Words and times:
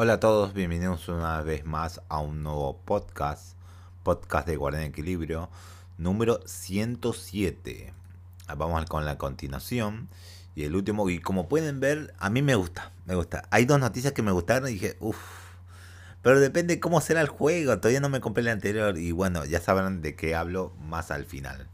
Hola 0.00 0.12
a 0.12 0.20
todos, 0.20 0.54
bienvenidos 0.54 1.08
una 1.08 1.42
vez 1.42 1.64
más 1.64 2.00
a 2.08 2.20
un 2.20 2.44
nuevo 2.44 2.78
podcast, 2.84 3.56
podcast 4.04 4.46
de 4.46 4.54
Guardián 4.54 4.84
Equilibrio, 4.84 5.50
número 5.96 6.38
107. 6.46 7.92
Vamos 8.56 8.84
con 8.84 9.04
la 9.04 9.18
continuación 9.18 10.08
y 10.54 10.62
el 10.62 10.76
último, 10.76 11.10
y 11.10 11.18
como 11.18 11.48
pueden 11.48 11.80
ver, 11.80 12.14
a 12.20 12.30
mí 12.30 12.42
me 12.42 12.54
gusta, 12.54 12.92
me 13.06 13.16
gusta. 13.16 13.48
Hay 13.50 13.64
dos 13.64 13.80
noticias 13.80 14.12
que 14.12 14.22
me 14.22 14.30
gustaron 14.30 14.68
y 14.68 14.74
dije, 14.74 14.96
uff, 15.00 15.18
pero 16.22 16.38
depende 16.38 16.78
cómo 16.78 17.00
será 17.00 17.20
el 17.20 17.28
juego, 17.28 17.76
todavía 17.80 17.98
no 17.98 18.08
me 18.08 18.20
compré 18.20 18.42
el 18.42 18.50
anterior 18.50 18.96
y 18.98 19.10
bueno, 19.10 19.46
ya 19.46 19.60
sabrán 19.60 20.00
de 20.00 20.14
qué 20.14 20.36
hablo 20.36 20.72
más 20.78 21.10
al 21.10 21.24
final. 21.24 21.66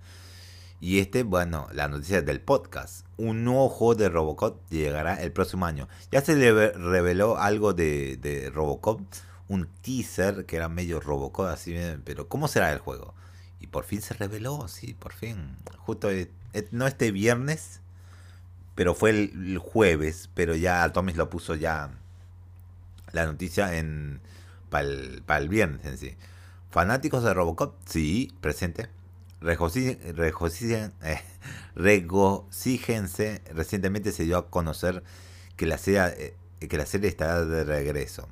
Y 0.85 0.99
este, 0.99 1.23
bueno, 1.23 1.67
la 1.73 1.89
noticia 1.89 2.21
del 2.21 2.43
podcast. 2.43 3.07
Un 3.17 3.43
nuevo 3.43 3.71
juego 3.71 3.95
de 3.95 4.11
Robocop 4.11 4.61
llegará 4.69 5.15
el 5.15 5.33
próximo 5.33 5.65
año. 5.65 5.89
Ya 6.13 6.21
se 6.21 6.37
le 6.37 6.73
reveló 6.73 7.39
algo 7.39 7.73
de, 7.73 8.51
Robocop, 8.55 9.01
un 9.49 9.67
teaser 9.81 10.45
que 10.45 10.57
era 10.57 10.69
medio 10.69 11.01
Robocop, 11.01 11.47
así, 11.47 11.75
pero 12.05 12.29
¿cómo 12.29 12.49
será 12.49 12.71
el 12.71 12.81
juego? 12.81 13.15
Y 13.61 13.69
por 13.69 13.85
fin 13.85 14.03
se 14.03 14.13
reveló, 14.13 14.69
sí, 14.69 14.93
por 14.93 15.15
fin. 15.15 15.57
Justo, 15.79 16.11
eh, 16.11 16.31
eh, 16.53 16.69
no 16.71 16.87
este 16.87 17.13
viernes, 17.13 17.81
pero 18.75 18.95
fue 18.95 19.09
el, 19.09 19.57
jueves, 19.57 20.29
pero 20.35 20.55
ya 20.55 20.87
Tomis 20.93 21.17
lo 21.17 21.31
puso 21.31 21.55
ya 21.55 21.93
la 23.13 23.25
noticia 23.25 23.79
en 23.79 24.21
para 24.69 24.85
el, 24.85 25.23
el 25.27 25.49
viernes 25.49 25.87
en 25.87 25.97
sí. 25.97 26.15
Fanáticos 26.71 27.25
de 27.25 27.33
Robocop, 27.33 27.75
sí, 27.87 28.35
presente 28.43 28.83
eh, 28.83 28.89
regocíjense, 31.75 33.43
recientemente 33.53 34.13
se 34.13 34.25
dio 34.25 34.39
a 34.39 34.51
conocer 34.51 35.03
que 35.57 35.67
la, 35.67 35.79
serie, 35.79 36.35
eh, 36.61 36.87
serie 36.87 37.09
estará 37.09 37.45
de 37.45 37.65
regreso. 37.65 38.29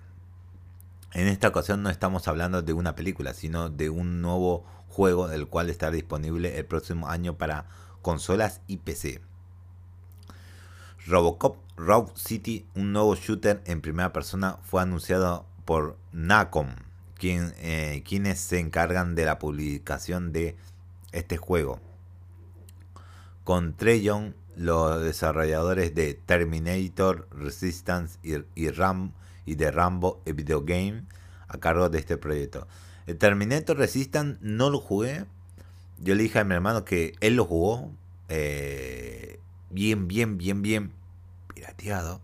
En 1.12 1.28
esta 1.28 1.48
ocasión 1.48 1.82
no 1.82 1.90
estamos 1.90 2.26
hablando 2.28 2.62
de 2.62 2.72
una 2.72 2.96
película, 2.96 3.34
sino 3.34 3.68
de 3.68 3.90
un 3.90 4.22
nuevo 4.22 4.64
juego 4.88 5.30
el 5.30 5.46
cual 5.46 5.68
estará 5.68 5.92
disponible 5.92 6.58
el 6.58 6.64
próximo 6.64 7.08
año 7.08 7.36
para 7.36 7.66
consolas 8.00 8.62
y 8.66 8.78
PC. 8.78 9.20
Robocop 11.06 11.56
Rogue 11.76 12.12
City, 12.14 12.66
un 12.74 12.92
nuevo 12.92 13.14
shooter 13.16 13.60
en 13.66 13.82
primera 13.82 14.12
persona, 14.12 14.58
fue 14.62 14.80
anunciado 14.80 15.44
por 15.64 15.98
Nacom, 16.12 16.68
eh, 17.20 18.02
quienes 18.06 18.40
se 18.40 18.58
encargan 18.58 19.14
de 19.14 19.26
la 19.26 19.38
publicación 19.38 20.32
de 20.32 20.56
este 21.12 21.36
juego. 21.36 21.80
Con 23.44 23.76
Treyon, 23.76 24.34
los 24.56 25.02
desarrolladores 25.02 25.94
de 25.94 26.14
Terminator, 26.14 27.28
Resistance 27.30 28.18
y, 28.22 28.68
Ram 28.70 29.12
y 29.46 29.54
de 29.54 29.70
Rambo 29.70 30.22
a 30.26 30.32
Video 30.32 30.62
Game 30.62 31.04
a 31.48 31.58
cargo 31.58 31.88
de 31.88 31.98
este 31.98 32.16
proyecto. 32.16 32.66
Terminator 33.18 33.76
Resistance 33.76 34.38
no 34.40 34.70
lo 34.70 34.78
jugué. 34.78 35.26
Yo 35.98 36.14
le 36.14 36.22
dije 36.22 36.38
a 36.38 36.44
mi 36.44 36.54
hermano 36.54 36.84
que 36.84 37.14
él 37.20 37.36
lo 37.36 37.44
jugó. 37.44 37.90
Eh, 38.28 39.38
bien, 39.70 40.08
bien, 40.08 40.38
bien, 40.38 40.62
bien 40.62 40.92
pirateado. 41.54 42.20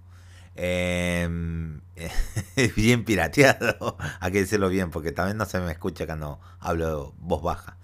Em, 0.54 1.80
bien 2.76 3.04
pirateado. 3.04 3.96
Hay 4.20 4.32
que 4.32 4.40
decirlo 4.40 4.68
bien, 4.68 4.90
porque 4.90 5.12
también 5.12 5.36
no 5.36 5.46
se 5.46 5.60
me 5.60 5.70
escucha 5.70 6.06
cuando 6.06 6.40
hablo 6.60 7.14
voz 7.18 7.42
baja. 7.42 7.76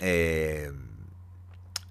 Eh, 0.00 0.72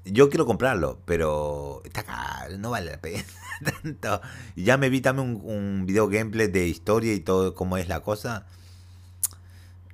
yo 0.06 0.30
quiero 0.30 0.45
comprarlo, 0.45 1.00
pero 1.06 1.81
está 1.84 2.03
caro, 2.03 2.58
no 2.58 2.70
vale 2.70 2.92
la 2.92 3.02
pena 3.02 3.23
tanto. 3.81 4.22
Ya 4.56 4.78
me 4.78 4.89
vi 4.89 5.02
también 5.02 5.42
un, 5.44 5.86
video 5.86 6.08
gameplay 6.08 6.47
de 6.47 6.67
historia 6.67 7.14
y 7.14 7.20
todo 7.20 7.56
cómo 7.56 7.78
es 7.78 7.88
la 7.88 8.02
cosa. 8.02 8.45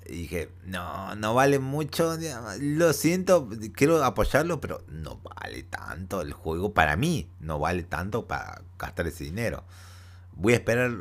Y 0.06 0.23
dije, 0.23 0.50
no, 0.66 1.16
no 1.16 1.34
vale 1.34 1.59
mucho. 1.59 2.18
Lo 2.59 2.91
siento, 2.91 3.47
quiero 3.74 4.03
apoyarlo, 4.03 4.59
pero 4.59 4.84
no 4.90 5.22
vale 5.24 5.63
tanto 5.63 6.22
el 6.22 6.34
juego. 6.34 6.74
Para 6.74 6.97
mí, 6.97 7.30
no 7.40 7.59
vale 7.59 7.84
tanto 7.84 8.28
para 8.28 8.62
gastar 8.78 9.07
ese 9.07 9.24
dinero. 9.24 9.63
Voy 10.34 10.53
a 10.53 10.57
esperar 10.57 10.91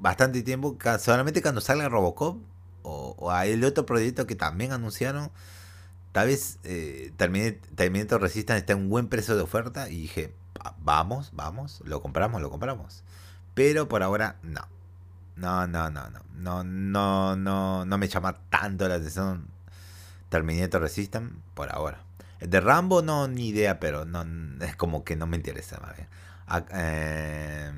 bastante 0.00 0.42
tiempo, 0.42 0.76
solamente 0.98 1.42
cuando 1.42 1.60
salga 1.60 1.88
Robocop 1.88 2.38
o, 2.82 3.14
o 3.18 3.32
el 3.40 3.62
otro 3.62 3.86
proyecto 3.86 4.26
que 4.26 4.34
también 4.34 4.72
anunciaron 4.72 5.30
tal 6.12 6.28
vez 6.28 6.58
eh, 6.64 7.12
Terminator 7.16 8.20
Resistance 8.20 8.60
está 8.60 8.72
en 8.72 8.80
un 8.80 8.88
buen 8.88 9.08
precio 9.08 9.36
de 9.36 9.42
oferta 9.42 9.88
y 9.88 10.02
dije, 10.02 10.34
vamos, 10.80 11.30
vamos, 11.34 11.82
lo 11.84 12.00
compramos, 12.00 12.40
lo 12.42 12.50
compramos. 12.50 13.02
Pero 13.54 13.88
por 13.88 14.02
ahora 14.02 14.36
no. 14.42 14.62
No, 15.36 15.66
no, 15.66 15.90
no, 15.90 16.10
no. 16.10 16.20
No, 16.34 16.64
no, 16.64 17.36
no, 17.36 17.84
no 17.84 17.98
me 17.98 18.08
llama 18.08 18.38
tanto 18.50 18.88
la 18.88 18.96
atención 18.96 19.46
Terminator 20.28 20.82
Resistance 20.82 21.34
por 21.54 21.72
ahora. 21.72 22.00
De 22.40 22.60
Rambo 22.60 23.02
no, 23.02 23.26
ni 23.26 23.48
idea, 23.48 23.80
pero 23.80 24.04
no 24.04 24.24
es 24.64 24.76
como 24.76 25.04
que 25.04 25.16
no 25.16 25.26
me 25.26 25.36
interesa. 25.36 25.80
Eh, 26.72 27.72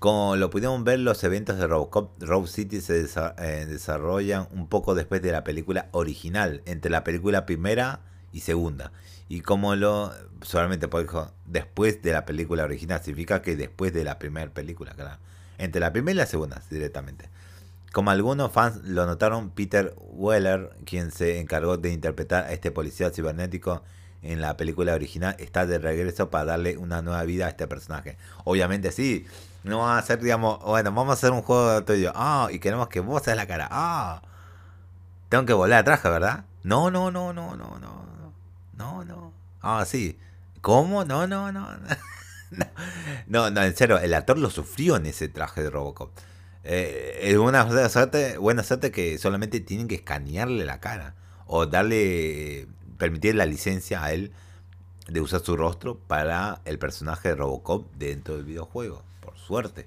como 0.00 0.34
lo 0.36 0.48
pudimos 0.48 0.82
ver, 0.82 0.98
los 0.98 1.22
eventos 1.24 1.58
de 1.58 1.66
Robocop 1.66 2.22
Rogue 2.22 2.48
City 2.48 2.80
se 2.80 3.04
eh, 3.04 3.66
desarrollan 3.68 4.48
un 4.50 4.66
poco 4.66 4.94
después 4.94 5.20
de 5.20 5.30
la 5.30 5.44
película 5.44 5.90
original, 5.92 6.62
entre 6.64 6.90
la 6.90 7.04
película 7.04 7.44
primera 7.44 8.00
y 8.32 8.40
segunda. 8.40 8.92
Y 9.28 9.42
como 9.42 9.76
lo, 9.76 10.10
solamente 10.40 10.88
por 10.88 11.06
después 11.44 12.00
de 12.00 12.12
la 12.12 12.24
película 12.24 12.64
original, 12.64 13.02
significa 13.02 13.42
que 13.42 13.56
después 13.56 13.92
de 13.92 14.02
la 14.04 14.18
primera 14.18 14.50
película, 14.50 14.94
claro. 14.94 15.18
Entre 15.58 15.80
la 15.80 15.92
primera 15.92 16.12
y 16.12 16.16
la 16.16 16.26
segunda, 16.26 16.62
directamente. 16.70 17.28
Como 17.92 18.10
algunos 18.10 18.50
fans 18.50 18.80
lo 18.84 19.04
notaron, 19.04 19.50
Peter 19.50 19.94
Weller, 19.98 20.70
quien 20.86 21.10
se 21.10 21.40
encargó 21.40 21.76
de 21.76 21.92
interpretar 21.92 22.44
a 22.44 22.52
este 22.52 22.70
policía 22.70 23.10
cibernético 23.10 23.82
en 24.22 24.40
la 24.40 24.56
película 24.56 24.94
original, 24.94 25.36
está 25.38 25.66
de 25.66 25.78
regreso 25.78 26.30
para 26.30 26.46
darle 26.46 26.78
una 26.78 27.02
nueva 27.02 27.22
vida 27.24 27.44
a 27.44 27.50
este 27.50 27.66
personaje. 27.66 28.16
Obviamente 28.44 28.92
sí, 28.92 29.26
no 29.62 29.80
va 29.80 29.96
a 29.96 29.98
hacer, 29.98 30.20
digamos, 30.20 30.58
bueno, 30.60 30.90
vamos 30.92 31.10
a 31.10 31.12
hacer 31.14 31.32
un 31.32 31.42
juego 31.42 31.84
tuyo. 31.84 32.12
Ah, 32.14 32.48
y 32.50 32.58
queremos 32.58 32.88
que 32.88 33.00
vos 33.00 33.22
seas 33.22 33.36
la 33.36 33.46
cara. 33.46 33.68
Ah, 33.70 34.22
tengo 35.28 35.44
que 35.44 35.52
volar 35.52 35.80
atrás, 35.80 36.02
¿verdad? 36.02 36.44
No, 36.62 36.90
no, 36.90 37.10
no, 37.10 37.32
no, 37.32 37.56
no, 37.56 37.78
no. 37.78 38.32
No, 38.76 39.04
no. 39.04 39.32
Ah, 39.60 39.84
sí. 39.86 40.18
¿Cómo? 40.62 41.04
No, 41.04 41.26
no, 41.26 41.52
no. 41.52 41.68
No, 43.26 43.50
no, 43.50 43.62
en 43.62 43.76
serio, 43.76 43.98
el 43.98 44.14
actor 44.14 44.38
lo 44.38 44.50
sufrió 44.50 44.96
en 44.96 45.06
ese 45.06 45.28
traje 45.28 45.62
de 45.62 45.70
Robocop. 45.70 46.10
Eh, 46.64 47.18
es 47.22 47.36
una 47.36 47.88
suerte, 47.88 48.38
buena 48.38 48.62
suerte 48.62 48.90
que 48.90 49.18
solamente 49.18 49.60
tienen 49.60 49.88
que 49.88 49.94
escanearle 49.96 50.64
la 50.64 50.80
cara 50.80 51.14
o 51.46 51.66
darle, 51.66 52.66
permitir 52.98 53.34
la 53.34 53.46
licencia 53.46 54.02
a 54.02 54.12
él 54.12 54.32
de 55.08 55.20
usar 55.20 55.40
su 55.40 55.56
rostro 55.56 55.98
para 55.98 56.60
el 56.64 56.78
personaje 56.78 57.28
de 57.28 57.34
Robocop 57.36 57.86
dentro 57.94 58.36
del 58.36 58.44
videojuego 58.44 59.04
por 59.30 59.38
suerte. 59.38 59.86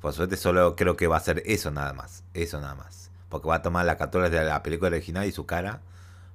Por 0.00 0.12
suerte 0.12 0.36
solo 0.36 0.76
creo 0.76 0.96
que 0.96 1.06
va 1.06 1.16
a 1.16 1.20
ser 1.20 1.42
eso 1.46 1.70
nada 1.70 1.92
más. 1.92 2.24
Eso 2.34 2.60
nada 2.60 2.74
más. 2.74 3.10
Porque 3.28 3.48
va 3.48 3.56
a 3.56 3.62
tomar 3.62 3.86
la 3.86 3.96
captura 3.96 4.28
de 4.28 4.44
la 4.44 4.62
película 4.62 4.88
original 4.88 5.26
y 5.26 5.32
su 5.32 5.46
cara 5.46 5.80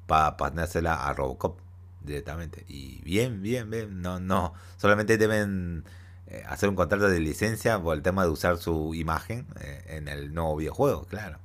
para 0.07 0.37
ponérsela 0.37 1.07
a 1.07 1.13
Robocop 1.13 1.59
directamente. 2.01 2.65
Y 2.67 3.01
bien, 3.01 3.41
bien, 3.41 3.69
bien. 3.69 4.01
No, 4.01 4.19
no. 4.19 4.53
Solamente 4.77 5.17
deben 5.17 5.83
eh, 6.27 6.43
hacer 6.47 6.69
un 6.69 6.75
contrato 6.75 7.09
de 7.09 7.19
licencia 7.19 7.79
por 7.79 7.95
el 7.95 8.01
tema 8.01 8.23
de 8.23 8.29
usar 8.29 8.57
su 8.57 8.93
imagen 8.95 9.47
eh, 9.59 9.83
en 9.87 10.07
el 10.07 10.33
nuevo 10.33 10.55
videojuego, 10.55 11.05
claro. 11.05 11.39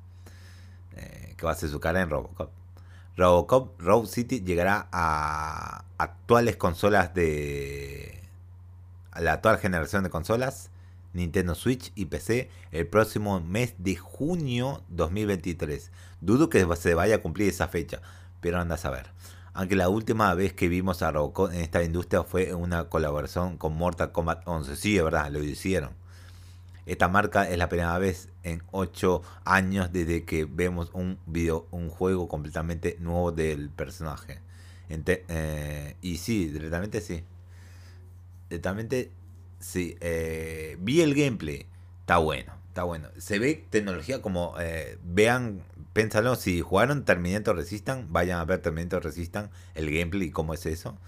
Eh, 0.97 1.35
que 1.37 1.47
va 1.47 1.53
a 1.53 1.57
ser 1.57 1.71
su 1.71 1.81
cara 1.81 2.01
en 2.01 2.11
Robocop. 2.11 2.51
Robocop 3.17 3.81
Road 3.81 4.07
City 4.07 4.41
llegará 4.41 4.89
a 4.93 5.85
actuales 5.99 6.57
consolas 6.57 7.13
de 7.13 8.23
la 9.19 9.35
actual 9.35 9.59
generación 9.59 10.05
de 10.05 10.11
consolas, 10.11 10.70
Nintendo 11.13 11.55
Switch 11.55 11.93
y 11.95 12.07
PC, 12.07 12.51
el 12.73 12.87
próximo 12.87 13.41
mes 13.41 13.75
de 13.79 13.97
junio 13.97 14.83
2023. 14.89 15.91
Dudo 16.21 16.49
que 16.49 16.67
se 16.77 16.95
vaya 16.95 17.17
a 17.17 17.23
cumplir 17.23 17.49
esa 17.49 17.69
fecha, 17.69 18.01
pero 18.41 18.61
anda 18.61 18.77
a 18.77 18.79
saber. 18.79 19.11
Aunque 19.53 19.77
la 19.77 19.89
última 19.89 20.33
vez 20.35 20.53
que 20.53 20.69
vimos 20.69 21.03
a 21.03 21.11
Robocop 21.11 21.53
en 21.53 21.61
esta 21.61 21.83
industria 21.83 22.23
fue 22.23 22.55
una 22.55 22.89
colaboración 22.89 23.57
con 23.57 23.77
Mortal 23.77 24.13
Kombat 24.13 24.47
11. 24.47 24.77
Sí, 24.77 24.97
es 24.97 25.05
verdad, 25.05 25.31
lo 25.31 25.43
hicieron. 25.43 25.91
Esta 26.87 27.09
marca 27.09 27.49
es 27.49 27.59
la 27.59 27.69
primera 27.69 27.99
vez 27.99 28.29
en 28.43 28.63
8 28.71 29.23
años 29.45 29.93
desde 29.93 30.25
que 30.25 30.45
vemos 30.45 30.91
un 30.93 31.19
video, 31.27 31.67
un 31.71 31.89
juego 31.89 32.29
completamente 32.29 32.97
nuevo 33.01 33.33
del 33.33 33.71
personaje. 33.71 34.41
Eh, 34.89 35.97
y 36.03 36.17
sí, 36.17 36.47
directamente 36.47 37.01
sí 37.01 37.23
directamente, 38.51 39.13
sí, 39.61 39.97
eh, 40.01 40.77
vi 40.81 41.03
el 41.03 41.15
gameplay, 41.15 41.67
está 42.01 42.19
bueno, 42.19 42.53
está 42.69 42.85
bueno. 42.85 43.09
Se 43.19 43.39
ve 43.39 43.65
tecnología 43.71 44.21
como, 44.23 44.55
eh, 44.59 44.99
vean, 45.05 45.63
pénsalo, 45.93 46.35
si 46.37 46.61
jugaron 46.61 47.05
Terminator 47.05 47.57
Resistan, 47.57 48.07
vayan 48.13 48.41
a 48.41 48.45
ver 48.45 48.61
Terminator 48.61 49.05
Resistan, 49.05 49.51
el 49.75 49.91
gameplay 49.91 50.31
cómo 50.31 50.55
es 50.55 50.67
eso. 50.67 50.99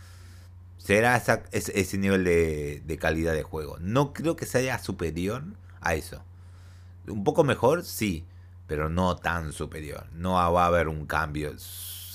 será 0.79 1.17
ese, 1.53 1.99
nivel 1.99 2.25
de, 2.25 2.83
de, 2.85 2.99
calidad 2.99 3.35
de 3.35 3.43
juego. 3.43 3.79
No 3.81 4.13
creo 4.13 4.37
que 4.37 4.47
sea 4.47 4.79
superior 4.79 5.45
a 5.81 5.95
eso. 5.95 6.23
Un 7.07 7.25
poco 7.25 7.45
mejor, 7.45 7.85
sí, 7.85 8.27
pero 8.67 8.89
no 8.89 9.17
tan 9.17 9.53
superior. 9.53 10.07
No 10.13 10.33
va 10.35 10.65
a 10.65 10.67
haber 10.67 10.89
un 10.89 11.07
cambio 11.07 11.55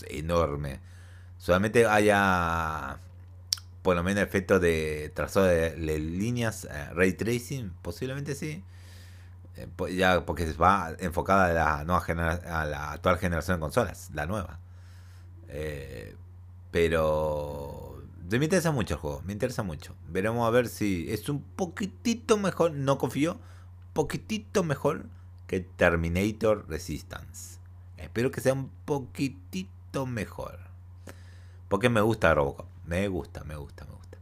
enorme. 0.09 0.79
Solamente 1.37 1.85
haya 1.85 2.99
por 3.87 3.95
lo 3.95 4.03
menos 4.03 4.21
efectos 4.21 4.59
de 4.59 5.13
trazado 5.15 5.45
de, 5.45 5.77
líneas, 5.97 6.65
eh, 6.65 6.89
ray 6.91 7.13
tracing, 7.13 7.71
posiblemente 7.81 8.35
sí. 8.35 8.61
Eh, 9.55 9.95
ya 9.95 10.25
porque 10.25 10.51
va 10.51 10.91
enfocada 10.99 11.45
a 11.45 11.53
la 11.53 11.85
nueva 11.85 12.31
a 12.33 12.65
la 12.65 12.91
actual 12.91 13.17
generación 13.17 13.55
de 13.55 13.61
consolas, 13.61 14.09
la 14.13 14.25
nueva. 14.25 14.59
Eh, 15.47 16.17
pero 16.69 18.03
me 18.29 18.43
interesa 18.43 18.71
mucho 18.71 18.95
el 18.95 18.99
juego, 18.99 19.21
me 19.25 19.31
interesa 19.31 19.63
mucho. 19.63 19.95
Veremos 20.09 20.45
a 20.45 20.49
ver 20.49 20.67
si 20.67 21.09
es 21.09 21.29
un 21.29 21.41
poquitito 21.41 22.37
mejor, 22.37 22.73
no 22.73 22.97
confío, 22.97 23.39
poquitito 23.93 24.65
mejor 24.65 25.05
que 25.47 25.61
Terminator 25.61 26.67
Resistance. 26.67 27.61
Espero 27.95 28.31
que 28.31 28.41
sea 28.41 28.51
un 28.51 28.69
poquitito 28.83 30.05
mejor. 30.05 30.59
Porque 31.69 31.87
me 31.87 32.01
gusta 32.01 32.33
Robocop, 32.35 32.67
me 32.87 33.07
gusta, 33.07 33.43
me 33.43 33.55
gusta, 33.55 33.85
me 33.85 33.91
gusta. 33.91 34.17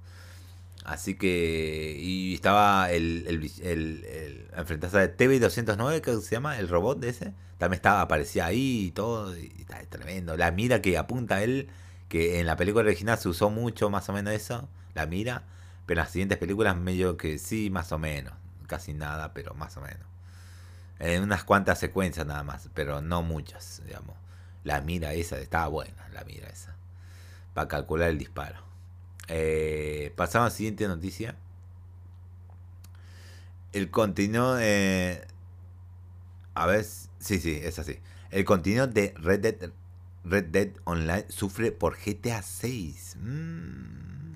Así 0.83 1.15
que. 1.15 1.97
Y 1.99 2.35
estaba 2.35 2.91
el, 2.91 3.25
el, 3.27 3.51
el, 3.63 4.03
el 4.05 4.47
enfrentarse 4.55 4.97
a 4.99 5.17
TV209, 5.17 6.01
que 6.01 6.15
se 6.17 6.35
llama, 6.35 6.59
el 6.59 6.67
robot 6.69 6.99
de 6.99 7.09
ese. 7.09 7.33
También 7.57 7.77
estaba, 7.77 8.01
aparecía 8.01 8.45
ahí 8.47 8.87
y 8.87 8.91
todo. 8.91 9.35
Y 9.37 9.51
está 9.59 9.79
tremendo. 9.89 10.37
La 10.37 10.51
mira 10.51 10.81
que 10.81 10.97
apunta 10.97 11.43
él, 11.43 11.69
que 12.09 12.39
en 12.39 12.45
la 12.47 12.55
película 12.57 12.85
original 12.85 13.17
se 13.17 13.29
usó 13.29 13.49
mucho 13.49 13.89
más 13.89 14.09
o 14.09 14.13
menos 14.13 14.33
eso, 14.33 14.69
la 14.93 15.05
mira. 15.05 15.43
Pero 15.85 16.01
en 16.01 16.03
las 16.05 16.11
siguientes 16.11 16.37
películas 16.37 16.75
medio 16.77 17.17
que 17.17 17.37
sí, 17.37 17.69
más 17.69 17.91
o 17.91 17.99
menos. 17.99 18.33
Casi 18.67 18.93
nada, 18.93 19.33
pero 19.33 19.53
más 19.53 19.77
o 19.77 19.81
menos. 19.81 20.07
En 20.99 21.23
unas 21.23 21.43
cuantas 21.43 21.79
secuencias 21.79 22.25
nada 22.25 22.43
más, 22.43 22.69
pero 22.73 23.01
no 23.01 23.21
muchas, 23.21 23.81
digamos. 23.85 24.15
La 24.63 24.81
mira 24.81 25.13
esa, 25.13 25.37
estaba 25.37 25.67
buena, 25.67 26.09
la 26.13 26.23
mira 26.23 26.47
esa. 26.47 26.74
Para 27.55 27.67
calcular 27.69 28.09
el 28.09 28.19
disparo. 28.19 28.59
Eh, 29.29 30.13
pasamos 30.15 30.45
a 30.47 30.49
la 30.49 30.55
siguiente 30.55 30.87
noticia. 30.87 31.35
El 33.73 33.89
contenido. 33.89 34.59
Eh, 34.59 35.25
a 36.53 36.67
ver. 36.67 36.85
Sí, 36.85 37.39
sí, 37.39 37.59
es 37.63 37.79
así. 37.79 37.97
El 38.29 38.45
contenido 38.45 38.85
de 38.87 39.15
Red 39.17 39.39
Dead, 39.39 39.71
Red 40.25 40.45
Dead 40.45 40.69
Online 40.83 41.25
sufre 41.29 41.71
por 41.71 41.97
GTA 41.97 42.43
6. 42.43 43.17
Mm. 43.21 44.35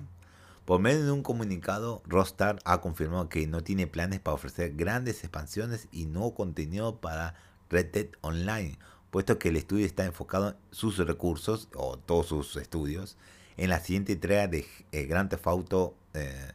Por 0.64 0.80
medio 0.80 1.04
de 1.04 1.10
un 1.10 1.22
comunicado, 1.22 2.02
Rockstar 2.06 2.58
ha 2.64 2.80
confirmado 2.80 3.28
que 3.28 3.46
no 3.46 3.62
tiene 3.62 3.86
planes 3.86 4.20
para 4.20 4.34
ofrecer 4.34 4.74
grandes 4.76 5.22
expansiones 5.24 5.88
y 5.92 6.06
nuevo 6.06 6.34
contenido 6.34 7.00
para 7.00 7.34
Red 7.68 7.92
Dead 7.92 8.06
Online, 8.22 8.78
puesto 9.10 9.38
que 9.38 9.48
el 9.48 9.56
estudio 9.56 9.86
está 9.86 10.04
enfocado 10.04 10.56
sus 10.70 10.98
recursos, 10.98 11.68
o 11.74 11.98
todos 11.98 12.26
sus 12.26 12.56
estudios, 12.56 13.16
en 13.56 13.70
la 13.70 13.80
siguiente 13.80 14.12
entrega 14.12 14.48
de 14.48 14.66
eh, 14.92 15.04
Grand 15.04 15.28
Theft 15.28 15.46
Auto. 15.46 15.94
Eh, 16.14 16.52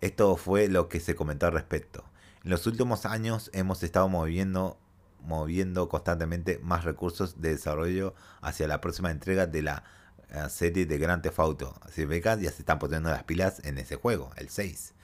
esto 0.00 0.36
fue 0.36 0.68
lo 0.68 0.88
que 0.88 1.00
se 1.00 1.16
comentó 1.16 1.46
al 1.46 1.52
respecto. 1.52 2.04
En 2.44 2.50
los 2.50 2.66
últimos 2.66 3.06
años 3.06 3.50
hemos 3.52 3.82
estado 3.82 4.08
moviendo, 4.08 4.78
moviendo 5.24 5.88
constantemente 5.88 6.60
más 6.62 6.84
recursos 6.84 7.40
de 7.40 7.50
desarrollo 7.50 8.14
hacia 8.40 8.68
la 8.68 8.80
próxima 8.80 9.10
entrega 9.10 9.46
de 9.46 9.62
la 9.62 9.84
eh, 10.30 10.48
serie 10.50 10.86
de 10.86 10.98
Grand 10.98 11.22
Theft 11.22 11.38
Auto. 11.40 11.74
Así 11.80 12.06
que 12.06 12.20
ya 12.20 12.36
se 12.36 12.60
están 12.60 12.78
poniendo 12.78 13.10
las 13.10 13.24
pilas 13.24 13.60
en 13.64 13.78
ese 13.78 13.96
juego, 13.96 14.30
el 14.36 14.50
6. 14.50 14.94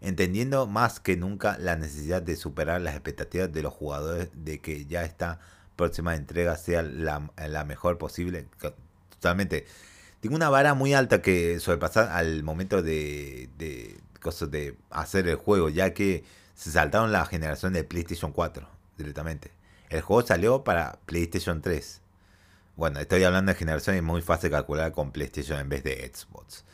Entendiendo 0.00 0.66
más 0.66 0.98
que 0.98 1.16
nunca 1.16 1.58
la 1.58 1.76
necesidad 1.76 2.22
de 2.22 2.34
superar 2.34 2.80
las 2.80 2.94
expectativas 2.94 3.52
de 3.52 3.62
los 3.62 3.74
jugadores 3.74 4.30
de 4.32 4.58
que 4.58 4.86
ya 4.86 5.04
esta 5.04 5.40
próxima 5.80 6.14
entrega 6.14 6.56
sea 6.56 6.82
la, 6.82 7.64
mejor 7.64 7.98
posible. 7.98 8.46
Totalmente 9.10 9.66
tengo 10.20 10.36
una 10.36 10.50
vara 10.50 10.74
muy 10.74 10.92
alta 10.92 11.22
que 11.22 11.58
sobrepasar 11.60 12.10
al 12.10 12.42
momento 12.42 12.82
de, 12.82 13.48
de, 13.56 13.98
cosas 14.20 14.50
de 14.50 14.76
hacer 14.90 15.26
el 15.28 15.36
juego, 15.36 15.70
ya 15.70 15.94
que 15.94 16.24
se 16.54 16.70
saltaron 16.70 17.10
la 17.10 17.24
generación 17.24 17.72
de 17.72 17.84
PlayStation 17.84 18.32
4 18.32 18.68
directamente. 18.98 19.50
El 19.88 20.02
juego 20.02 20.26
salió 20.26 20.62
para 20.62 20.98
PlayStation 21.06 21.62
3. 21.62 22.02
Bueno, 22.76 23.00
estoy 23.00 23.24
hablando 23.24 23.50
de 23.52 23.58
generación 23.58 23.96
y 23.96 23.98
es 23.98 24.04
muy 24.04 24.20
fácil 24.20 24.50
calcular 24.50 24.92
con 24.92 25.10
PlayStation 25.10 25.58
en 25.58 25.68
vez 25.70 25.82
de 25.84 26.10
Xbox. 26.14 26.64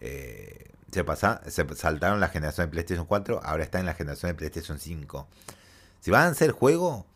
Eh, 0.00 0.70
se, 0.90 1.04
pasa, 1.04 1.42
se 1.46 1.66
saltaron 1.76 2.20
la 2.20 2.28
generación 2.28 2.66
de 2.66 2.70
PlayStation 2.70 3.06
4, 3.06 3.40
ahora 3.44 3.64
está 3.64 3.80
en 3.80 3.86
la 3.86 3.94
generación 3.94 4.30
de 4.30 4.34
PlayStation 4.34 4.78
5. 4.78 5.28
Si 6.00 6.10
van 6.10 6.22
a 6.22 6.30
hacer 6.30 6.52
juego, 6.52 7.06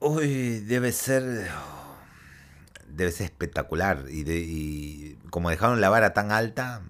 uy, 0.00 0.60
debe 0.60 0.92
ser 0.92 1.48
debe 2.88 3.10
ser 3.10 3.26
espectacular. 3.26 4.04
Y, 4.08 4.24
de, 4.24 5.18
como 5.30 5.50
dejaron 5.50 5.80
la 5.80 5.88
vara 5.88 6.14
tan 6.14 6.32
alta 6.32 6.82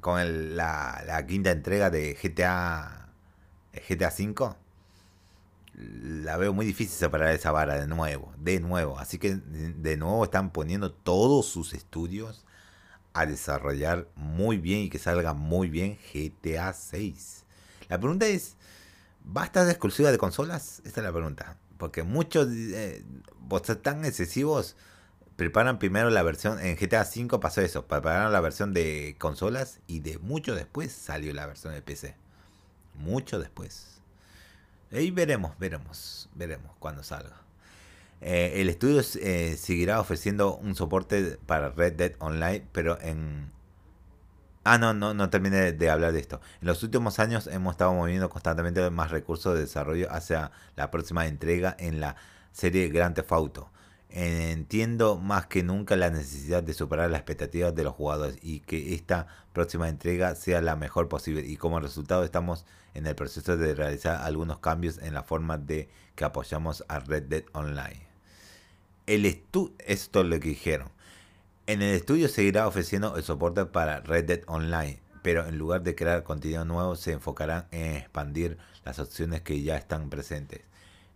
con 0.00 0.56
la, 0.56 1.02
la, 1.06 1.26
quinta 1.26 1.50
entrega 1.50 1.90
de 1.90 2.14
GTA 2.14 3.08
GTA 3.88 4.10
5 4.10 4.56
la 5.74 6.36
veo 6.36 6.52
muy 6.52 6.66
difícil 6.66 6.94
separar 6.94 7.34
esa 7.34 7.52
vara 7.52 7.78
de 7.80 7.86
nuevo, 7.86 8.32
de 8.38 8.60
nuevo. 8.60 8.98
Así 8.98 9.18
que 9.18 9.36
de 9.36 9.96
nuevo 9.96 10.24
están 10.24 10.50
poniendo 10.50 10.92
todos 10.92 11.46
sus 11.46 11.72
estudios 11.72 12.44
a 13.12 13.26
desarrollar 13.26 14.08
muy 14.14 14.58
bien 14.58 14.80
y 14.80 14.90
que 14.90 14.98
salga 14.98 15.32
muy 15.32 15.68
bien 15.68 15.98
GTA 16.12 16.72
6. 16.72 17.44
La 17.88 17.98
pregunta 17.98 18.26
es, 18.26 18.56
¿va 19.36 19.42
a 19.42 19.44
estar 19.46 19.68
exclusiva 19.68 20.10
de 20.10 20.18
consolas? 20.18 20.82
Esta 20.84 21.00
es 21.00 21.04
la 21.04 21.12
pregunta. 21.12 21.56
Porque 21.78 22.02
muchos 22.02 22.48
eh, 22.50 23.04
tan 23.82 24.04
excesivos 24.04 24.76
preparan 25.36 25.78
primero 25.78 26.10
la 26.10 26.22
versión, 26.22 26.60
en 26.60 26.76
GTA 26.76 27.02
V 27.02 27.38
pasó 27.38 27.62
eso, 27.62 27.86
prepararon 27.86 28.32
la 28.32 28.40
versión 28.40 28.74
de 28.74 29.16
consolas 29.18 29.80
y 29.86 30.00
de 30.00 30.18
mucho 30.18 30.54
después 30.54 30.92
salió 30.92 31.32
la 31.32 31.46
versión 31.46 31.72
de 31.72 31.80
PC. 31.80 32.14
Mucho 32.94 33.38
después. 33.38 34.00
Ahí 34.92 35.10
veremos, 35.10 35.58
veremos, 35.58 36.28
veremos 36.34 36.72
cuando 36.78 37.02
salga. 37.02 37.40
Eh, 38.20 38.60
el 38.60 38.68
estudio 38.68 39.00
eh, 39.22 39.56
seguirá 39.56 40.00
ofreciendo 40.00 40.56
un 40.56 40.74
soporte 40.74 41.38
para 41.46 41.70
Red 41.70 41.94
Dead 41.94 42.12
Online, 42.18 42.66
pero 42.72 43.00
en... 43.00 43.50
Ah, 44.64 44.78
no, 44.78 44.92
no, 44.92 45.14
no 45.14 45.30
terminé 45.30 45.72
de 45.72 45.90
hablar 45.90 46.12
de 46.12 46.20
esto. 46.20 46.40
En 46.60 46.68
los 46.68 46.82
últimos 46.82 47.18
años 47.18 47.46
hemos 47.46 47.72
estado 47.72 47.94
moviendo 47.94 48.28
constantemente 48.28 48.90
más 48.90 49.10
recursos 49.10 49.54
de 49.54 49.60
desarrollo 49.60 50.12
hacia 50.12 50.52
la 50.76 50.90
próxima 50.90 51.26
entrega 51.26 51.74
en 51.78 52.00
la 52.00 52.16
serie 52.52 52.88
Grand 52.88 53.14
Theft 53.14 53.32
Auto 53.32 53.70
Entiendo 54.12 55.18
más 55.18 55.46
que 55.46 55.62
nunca 55.62 55.94
la 55.94 56.10
necesidad 56.10 56.64
de 56.64 56.74
superar 56.74 57.10
las 57.10 57.20
expectativas 57.20 57.72
de 57.76 57.84
los 57.84 57.94
jugadores 57.94 58.38
y 58.42 58.58
que 58.58 58.94
esta 58.94 59.28
próxima 59.52 59.88
entrega 59.88 60.34
sea 60.34 60.60
la 60.60 60.74
mejor 60.74 61.08
posible 61.08 61.42
y 61.46 61.56
como 61.56 61.78
resultado 61.78 62.24
estamos 62.24 62.64
en 62.94 63.06
el 63.06 63.14
proceso 63.14 63.56
de 63.56 63.72
realizar 63.72 64.20
algunos 64.22 64.58
cambios 64.58 64.98
en 64.98 65.14
la 65.14 65.22
forma 65.22 65.58
de 65.58 65.88
que 66.16 66.24
apoyamos 66.24 66.84
a 66.88 66.98
Red 66.98 67.24
Dead 67.24 67.44
Online. 67.52 68.08
El 69.06 69.26
esto 69.26 69.72
es 69.78 70.10
lo 70.12 70.40
que 70.40 70.48
dijeron. 70.48 70.90
En 71.70 71.82
el 71.82 71.94
estudio 71.94 72.26
seguirá 72.26 72.66
ofreciendo 72.66 73.16
el 73.16 73.22
soporte 73.22 73.64
para 73.64 74.00
Red 74.00 74.24
Dead 74.24 74.40
Online, 74.48 74.98
pero 75.22 75.46
en 75.46 75.56
lugar 75.56 75.84
de 75.84 75.94
crear 75.94 76.24
contenido 76.24 76.64
nuevo 76.64 76.96
se 76.96 77.12
enfocarán 77.12 77.68
en 77.70 77.94
expandir 77.94 78.58
las 78.84 78.98
opciones 78.98 79.42
que 79.42 79.62
ya 79.62 79.76
están 79.76 80.10
presentes. 80.10 80.62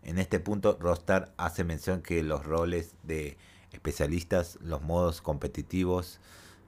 En 0.05 0.17
este 0.17 0.39
punto, 0.39 0.79
Rostar 0.81 1.33
hace 1.39 1.65
mención 1.65 2.03
que 2.03 2.23
los 2.23 2.45
roles 2.45 2.95
de 3.03 3.37
especialistas, 3.73 4.57
los 4.63 4.81
modos 4.81 5.23
competitivos 5.23 6.21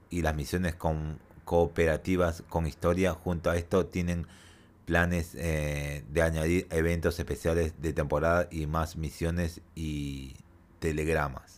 y 0.09 0.21
las 0.21 0.35
misiones 0.35 0.75
cooperativas 1.45 2.43
con 2.49 2.67
historia, 2.67 3.13
junto 3.13 3.49
a 3.49 3.55
esto 3.55 3.85
tienen 3.85 4.27
planes 4.83 5.33
eh, 5.35 6.03
de 6.09 6.21
añadir 6.21 6.67
eventos 6.71 7.17
especiales 7.19 7.81
de 7.81 7.93
temporada 7.93 8.49
y 8.51 8.67
más 8.67 8.97
misiones 8.97 9.61
y 9.75 10.35
telegramas. 10.79 11.56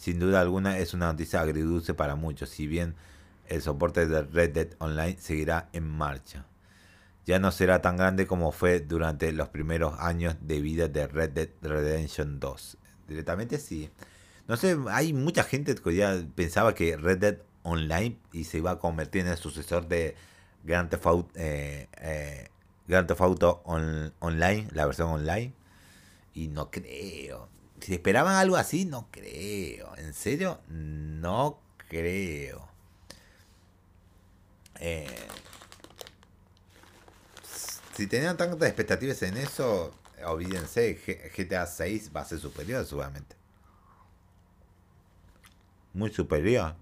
Sin 0.00 0.18
duda 0.18 0.40
alguna 0.40 0.78
es 0.78 0.94
una 0.94 1.06
noticia 1.12 1.42
agridulce 1.42 1.92
para 1.92 2.16
muchos, 2.16 2.48
si 2.48 2.66
bien 2.66 2.94
el 3.48 3.60
soporte 3.60 4.06
de 4.06 4.22
Red 4.22 4.50
Dead 4.52 4.68
Online 4.78 5.16
seguirá 5.18 5.68
en 5.72 5.88
marcha 5.88 6.46
ya 7.26 7.38
no 7.38 7.52
será 7.52 7.80
tan 7.80 7.96
grande 7.96 8.26
como 8.26 8.50
fue 8.50 8.80
durante 8.80 9.32
los 9.32 9.48
primeros 9.48 9.94
años 10.00 10.36
de 10.40 10.60
vida 10.60 10.88
de 10.88 11.06
Red 11.06 11.30
Dead 11.30 11.48
Redemption 11.62 12.40
2. 12.40 12.76
Directamente 13.06 13.58
sí. 13.58 13.88
No 14.48 14.56
sé, 14.56 14.76
hay 14.88 15.12
mucha 15.12 15.44
gente 15.44 15.74
que 15.76 15.94
ya 15.94 16.20
pensaba 16.34 16.74
que 16.74 16.96
Red 16.96 17.18
Dead 17.18 17.38
Online 17.62 18.16
y 18.32 18.44
se 18.44 18.58
iba 18.58 18.72
a 18.72 18.78
convertir 18.80 19.22
en 19.22 19.28
el 19.28 19.36
sucesor 19.36 19.86
de 19.86 20.16
Grand 20.64 20.90
Theft 20.90 21.06
Auto, 21.06 21.30
eh, 21.36 21.88
eh, 21.98 22.48
Grand 22.88 23.06
Theft 23.06 23.20
Auto 23.20 23.62
Online, 23.64 24.66
la 24.72 24.86
versión 24.86 25.08
online. 25.08 25.52
Y 26.34 26.48
no 26.48 26.70
creo. 26.70 27.48
Si 27.80 27.94
esperaban 27.94 28.34
algo 28.34 28.56
así, 28.56 28.84
no 28.84 29.08
creo. 29.10 29.96
¿En 29.96 30.12
serio? 30.14 30.60
No 30.68 31.60
creo. 31.88 32.68
Eh, 34.78 35.28
si 37.94 38.06
tenían 38.06 38.36
tantas 38.36 38.68
expectativas 38.68 39.22
en 39.22 39.36
eso, 39.36 39.94
olvídense, 40.24 40.94
GTA 41.36 41.66
6 41.66 42.10
va 42.14 42.22
a 42.22 42.24
ser 42.24 42.38
superior 42.38 42.84
seguramente. 42.84 43.36
Muy 45.92 46.12
superior. 46.12 46.74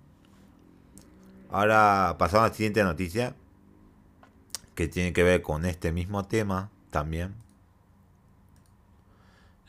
Ahora 1.51 2.17
pasamos 2.19 2.45
a 2.45 2.49
la 2.51 2.55
siguiente 2.55 2.83
noticia, 2.85 3.35
que 4.75 4.87
tiene 4.87 5.13
que 5.13 5.23
ver 5.23 5.43
con 5.43 5.65
este 5.65 5.93
mismo 5.93 6.27
tema 6.27 6.71
también. 6.91 7.35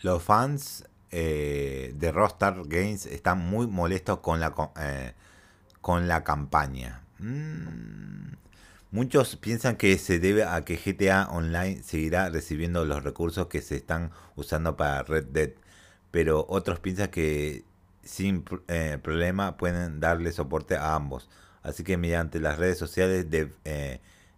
Los 0.01 0.21
fans 0.21 0.85
eh, 1.11 1.93
de 1.95 2.11
Rockstar 2.11 2.61
Games 2.67 3.07
están 3.07 3.39
muy 3.39 3.65
molestos 3.65 4.19
con 4.19 4.39
la, 4.39 4.53
eh, 4.79 5.13
con 5.81 6.07
la 6.07 6.23
campaña. 6.23 7.01
Mm. 7.17 8.33
Muchos 8.91 9.35
piensan 9.35 9.75
que 9.75 9.97
se 9.97 10.19
debe 10.19 10.43
a 10.43 10.63
que 10.65 10.75
GTA 10.77 11.29
Online 11.31 11.81
seguirá 11.83 12.29
recibiendo 12.29 12.85
los 12.85 13.03
recursos 13.03 13.47
que 13.47 13.61
se 13.61 13.75
están 13.77 14.11
usando 14.35 14.77
para 14.77 15.03
Red 15.03 15.25
Dead, 15.25 15.51
pero 16.11 16.45
otros 16.49 16.79
piensan 16.79 17.09
que 17.09 17.63
sin 18.03 18.45
eh, 18.67 18.97
problema 19.01 19.57
pueden 19.57 19.99
darle 19.99 20.31
soporte 20.31 20.75
a 20.75 20.95
ambos. 20.95 21.29
Así 21.63 21.83
que 21.83 21.97
mediante 21.97 22.39
las 22.39 22.57
redes 22.57 22.77
sociales 22.77 23.27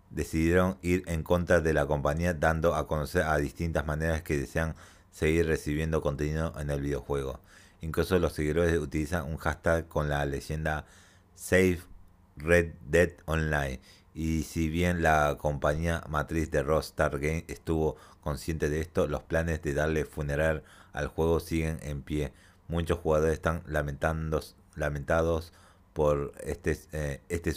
decidieron 0.09 0.77
ir 0.81 1.03
en 1.07 1.23
contra 1.23 1.61
de 1.61 1.73
la 1.73 1.85
compañía 1.85 2.33
dando 2.33 2.75
a 2.75 2.87
conocer 2.87 3.23
a 3.23 3.37
distintas 3.37 3.85
maneras 3.85 4.21
que 4.21 4.37
desean 4.37 4.75
seguir 5.11 5.47
recibiendo 5.47 6.01
contenido 6.01 6.53
en 6.59 6.69
el 6.69 6.81
videojuego. 6.81 7.39
Incluso 7.81 8.19
los 8.19 8.33
seguidores 8.33 8.77
utilizan 8.77 9.25
un 9.25 9.37
hashtag 9.37 9.87
con 9.87 10.09
la 10.09 10.25
leyenda 10.25 10.85
Save 11.35 11.79
Red 12.37 12.73
Dead 12.87 13.11
Online. 13.25 13.79
Y 14.13 14.43
si 14.43 14.69
bien 14.69 15.01
la 15.01 15.37
compañía 15.39 16.03
matriz 16.09 16.51
de 16.51 16.63
Rockstar 16.63 17.19
Games 17.19 17.45
estuvo 17.47 17.95
consciente 18.21 18.69
de 18.69 18.81
esto, 18.81 19.07
los 19.07 19.23
planes 19.23 19.61
de 19.61 19.73
darle 19.73 20.05
funeral 20.05 20.63
al 20.93 21.07
juego 21.07 21.39
siguen 21.39 21.79
en 21.81 22.01
pie. 22.03 22.33
Muchos 22.67 22.99
jugadores 22.99 23.33
están 23.33 23.63
lamentados 24.75 25.53
por 25.93 26.33
este, 26.43 26.77
eh, 26.91 27.21
este 27.29 27.51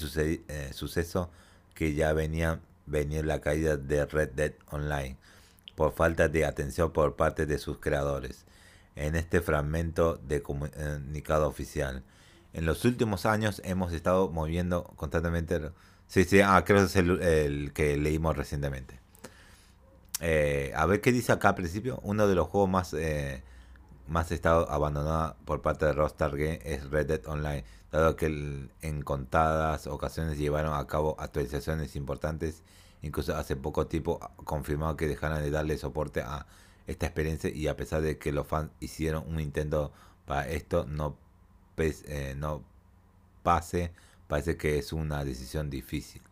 eh, 0.49 0.71
suceso 0.73 1.31
que 1.75 1.95
ya 1.95 2.13
venía 2.13 2.61
venir 2.87 3.25
la 3.25 3.41
caída 3.41 3.77
de 3.77 4.07
Red 4.07 4.31
Dead 4.31 4.53
Online 4.71 5.17
por 5.75 5.93
falta 5.93 6.29
de 6.29 6.45
atención 6.45 6.93
por 6.93 7.17
parte 7.17 7.47
de 7.47 7.59
sus 7.59 7.79
creadores 7.79 8.45
en 8.97 9.17
este 9.17 9.41
fragmento 9.41 10.17
de 10.17 10.43
comunicado 10.43 11.49
oficial. 11.49 12.05
En 12.53 12.67
los 12.67 12.85
últimos 12.85 13.27
años 13.27 13.61
hemos 13.65 13.93
estado 13.93 14.29
moviendo 14.31 14.85
constantemente... 14.97 15.73
Sí, 16.07 16.25
sí, 16.25 16.41
ah, 16.41 16.63
creo 16.65 16.81
que 16.81 16.85
es 16.85 16.97
el, 16.97 17.73
que 17.75 17.97
leímos 17.97 18.37
recientemente. 18.37 19.01
Eh, 20.21 20.73
a 20.77 20.87
ver 20.87 21.01
qué 21.01 21.11
dice 21.11 21.33
acá 21.33 21.51
al 21.51 21.55
principio. 21.57 21.99
Uno 22.03 22.29
de 22.29 22.35
los 22.37 22.47
juegos 22.49 22.71
más, 22.71 22.95
eh, 22.95 23.43
más 24.07 24.31
estado 24.31 24.71
abandonado 24.71 25.37
por 25.45 25.63
parte 25.63 25.87
de 25.87 25.95
Rockstar 25.95 26.37
Game 26.37 26.61
es 26.63 26.89
Red 26.91 27.07
Dead 27.07 27.27
Online, 27.27 27.65
dado 27.91 28.15
que 28.15 28.27
en 28.83 29.03
contadas 29.03 29.87
ocasiones 29.89 30.39
llevaron 30.39 30.75
a 30.75 30.87
cabo 30.87 31.17
actualizaciones 31.19 31.97
importantes 31.97 32.63
Incluso 33.05 33.37
hace 33.37 33.55
poco 33.55 33.87
tiempo 33.87 34.19
confirmado 34.45 34.97
que 34.97 35.07
dejaron 35.07 35.43
de 35.43 35.51
darle 35.51 35.77
soporte 35.77 36.23
a 36.23 36.47
esta 36.87 37.07
experiencia 37.07 37.51
y 37.51 37.69
a 37.69 37.77
pesar 37.77 38.01
de 38.01 38.19
que 38.19 38.33
los 38.33 38.47
fans 38.47 38.71
hicieron 38.81 39.25
un 39.29 39.41
intento 39.41 39.93
para 40.25 40.49
esto, 40.49 40.87
no, 40.87 41.19
eh, 41.77 42.35
pase, 43.43 43.93
parece 44.27 44.57
que 44.57 44.79
es 44.79 44.93
una 44.95 45.23
decisión 45.23 45.69
difícil. 45.69 46.23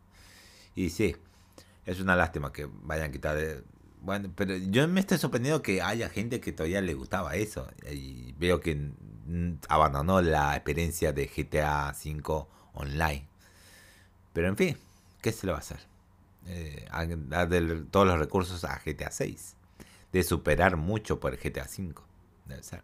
Y 0.75 0.89
sí, 0.89 1.15
es 1.85 2.01
una 2.01 2.17
lástima 2.17 2.53
que 2.53 2.67
vayan 2.71 3.11
a 3.11 3.13
quitar... 3.13 3.37
Eh, 3.39 3.63
bueno, 4.01 4.33
pero 4.35 4.57
yo 4.57 4.89
me 4.89 5.01
estoy 5.01 5.19
sorprendido 5.19 5.63
que 5.63 5.83
haya 5.83 6.09
gente 6.09 6.41
que 6.41 6.53
todavía 6.53 6.81
le 6.81 6.95
gustaba 6.95 7.37
eso. 7.37 7.69
Y 7.89 8.33
veo 8.39 8.61
que 8.61 8.91
abandonó 9.69 10.23
la 10.23 10.57
experiencia 10.57 11.13
de 11.13 11.27
GTA 11.27 11.93
V 11.93 12.47
online. 12.73 13.29
Pero 14.33 14.49
en 14.49 14.57
fin, 14.57 14.77
¿qué 15.21 15.33
se 15.33 15.47
le 15.47 15.53
va 15.53 15.59
a 15.59 15.61
hacer? 15.61 15.92
Eh, 16.47 16.87
todos 17.91 18.07
los 18.07 18.19
recursos 18.19 18.65
a 18.65 18.81
GTA 18.85 19.11
6. 19.11 19.57
De 20.13 20.23
superar 20.23 20.77
mucho 20.77 21.21
por 21.21 21.37
GTA 21.37 21.67
5. 21.67 22.05
Debe 22.47 22.63
ser. 22.63 22.83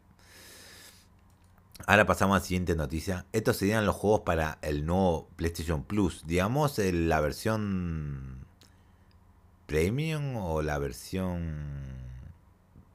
Ahora 1.87 2.07
pasamos 2.07 2.37
a 2.37 2.38
la 2.41 2.45
siguiente 2.45 2.75
noticia. 2.75 3.27
Estos 3.33 3.57
serían 3.57 3.87
los 3.87 3.95
juegos 3.95 4.21
para 4.21 4.59
el 4.62 4.85
nuevo 4.85 5.29
PlayStation 5.37 5.85
Plus. 5.85 6.27
Digamos 6.27 6.79
la 6.79 7.21
versión 7.21 8.47
Premium 9.67 10.37
o 10.37 10.62
la 10.62 10.79
versión 10.79 11.97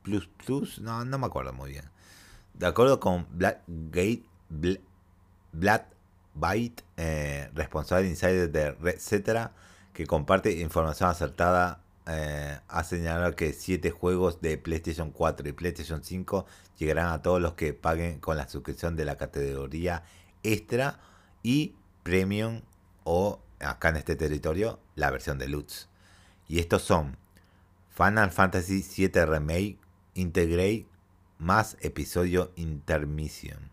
Plus 0.01 0.27
Plus. 0.27 0.79
No, 0.79 1.05
no 1.05 1.17
me 1.17 1.25
acuerdo 1.27 1.53
muy 1.53 1.71
bien. 1.71 1.85
De 2.53 2.67
acuerdo 2.67 2.99
con 2.99 3.25
Blackgate, 3.31 4.23
Black, 5.51 5.87
Byte, 6.35 6.83
eh, 6.97 7.49
responsable 7.53 8.03
de 8.03 8.09
Insider 8.09 8.51
de 8.51 8.91
etcétera 8.91 9.53
que 9.93 10.05
comparte 10.05 10.59
información 10.59 11.09
acertada, 11.09 11.81
eh, 12.07 12.59
ha 12.67 12.83
señalado 12.83 13.35
que 13.35 13.53
7 13.53 13.91
juegos 13.91 14.41
de 14.41 14.57
PlayStation 14.57 15.11
4 15.11 15.47
y 15.47 15.51
PlayStation 15.53 16.03
5 16.03 16.45
llegarán 16.77 17.13
a 17.13 17.21
todos 17.21 17.41
los 17.41 17.53
que 17.53 17.73
paguen 17.73 18.19
con 18.19 18.35
la 18.35 18.49
suscripción 18.49 18.95
de 18.95 19.05
la 19.05 19.15
categoría 19.15 20.03
extra 20.43 20.99
y 21.43 21.75
premium 22.03 22.61
o 23.05 23.39
acá 23.59 23.89
en 23.89 23.97
este 23.97 24.15
territorio 24.15 24.79
la 24.95 25.11
versión 25.11 25.37
deluxe. 25.37 25.87
Y 26.47 26.59
estos 26.59 26.81
son 26.81 27.17
Final 27.95 28.31
Fantasy 28.31 28.81
7 28.81 29.25
Remake 29.25 29.77
Integrate 30.15 30.87
más 31.39 31.77
episodio 31.81 32.51
Intermission. 32.55 33.71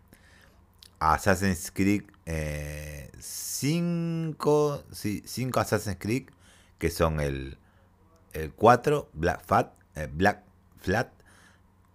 Assassin's 0.99 1.71
Creed 1.71 2.03
5 3.19 4.83
eh, 5.03 5.51
Assassin's 5.55 5.97
Creed 5.99 6.29
que 6.77 6.89
son 6.89 7.19
el, 7.19 7.57
el 8.33 8.53
4 8.53 9.09
Black, 9.13 9.43
Fat, 9.45 9.73
eh, 9.95 10.07
Black 10.11 10.43
Flat 10.79 11.11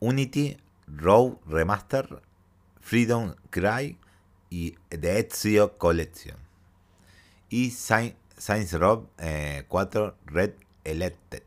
Unity 0.00 0.56
Raw 0.86 1.40
Remaster 1.46 2.22
Freedom 2.80 3.34
Cry 3.50 3.98
y 4.50 4.76
The 4.88 5.18
Ezio 5.18 5.76
Collection. 5.76 6.36
Y 7.48 7.70
Science 7.70 8.78
Rob 8.78 9.08
4 9.16 9.18
eh, 9.18 10.12
Red 10.26 10.54
Elected 10.84 11.45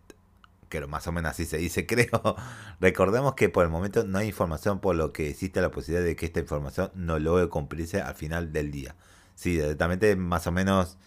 que 0.69 0.85
más 0.87 1.07
o 1.07 1.11
menos 1.11 1.31
así 1.31 1.45
se 1.45 1.57
dice, 1.57 1.85
creo. 1.87 2.35
Recordemos 2.79 3.33
que 3.33 3.49
por 3.49 3.65
el 3.65 3.71
momento 3.71 4.03
no 4.05 4.19
hay 4.19 4.27
información, 4.27 4.79
por 4.79 4.95
lo 4.95 5.11
que 5.11 5.29
existe 5.29 5.61
la 5.61 5.71
posibilidad 5.71 6.05
de 6.05 6.15
que 6.15 6.27
esta 6.27 6.39
información 6.39 6.91
no 6.95 7.19
logre 7.19 7.49
cumplirse 7.49 8.01
al 8.01 8.15
final 8.15 8.53
del 8.53 8.71
día. 8.71 8.95
Sí, 9.35 9.53
directamente 9.53 10.15
más 10.15 10.47
o 10.47 10.51
menos 10.51 10.97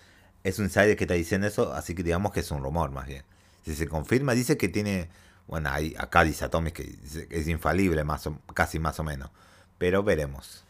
es 0.45 0.59
un 0.59 0.67
insider 0.67 0.97
que 0.97 1.05
está 1.05 1.15
diciendo 1.15 1.47
eso, 1.47 1.73
así 1.73 1.95
que 1.95 2.03
digamos 2.03 2.33
que 2.33 2.41
es 2.41 2.51
un 2.51 2.63
rumor 2.63 2.91
más 2.91 3.07
bien. 3.07 3.25
Si 3.65 3.75
se 3.75 3.87
confirma, 3.89 4.35
dice 4.35 4.57
que 4.57 4.69
tiene, 4.69 5.09
bueno, 5.47 5.71
hay, 5.71 5.95
acá 5.99 6.25
dice 6.25 6.45
Atomic 6.45 6.75
que 6.75 6.99
es 7.31 7.49
infalible, 7.49 8.05
más 8.05 8.29
casi 8.55 8.79
más 8.79 8.99
o 8.99 9.05
menos. 9.05 9.31
Pero 9.79 10.03
veremos. 10.03 10.65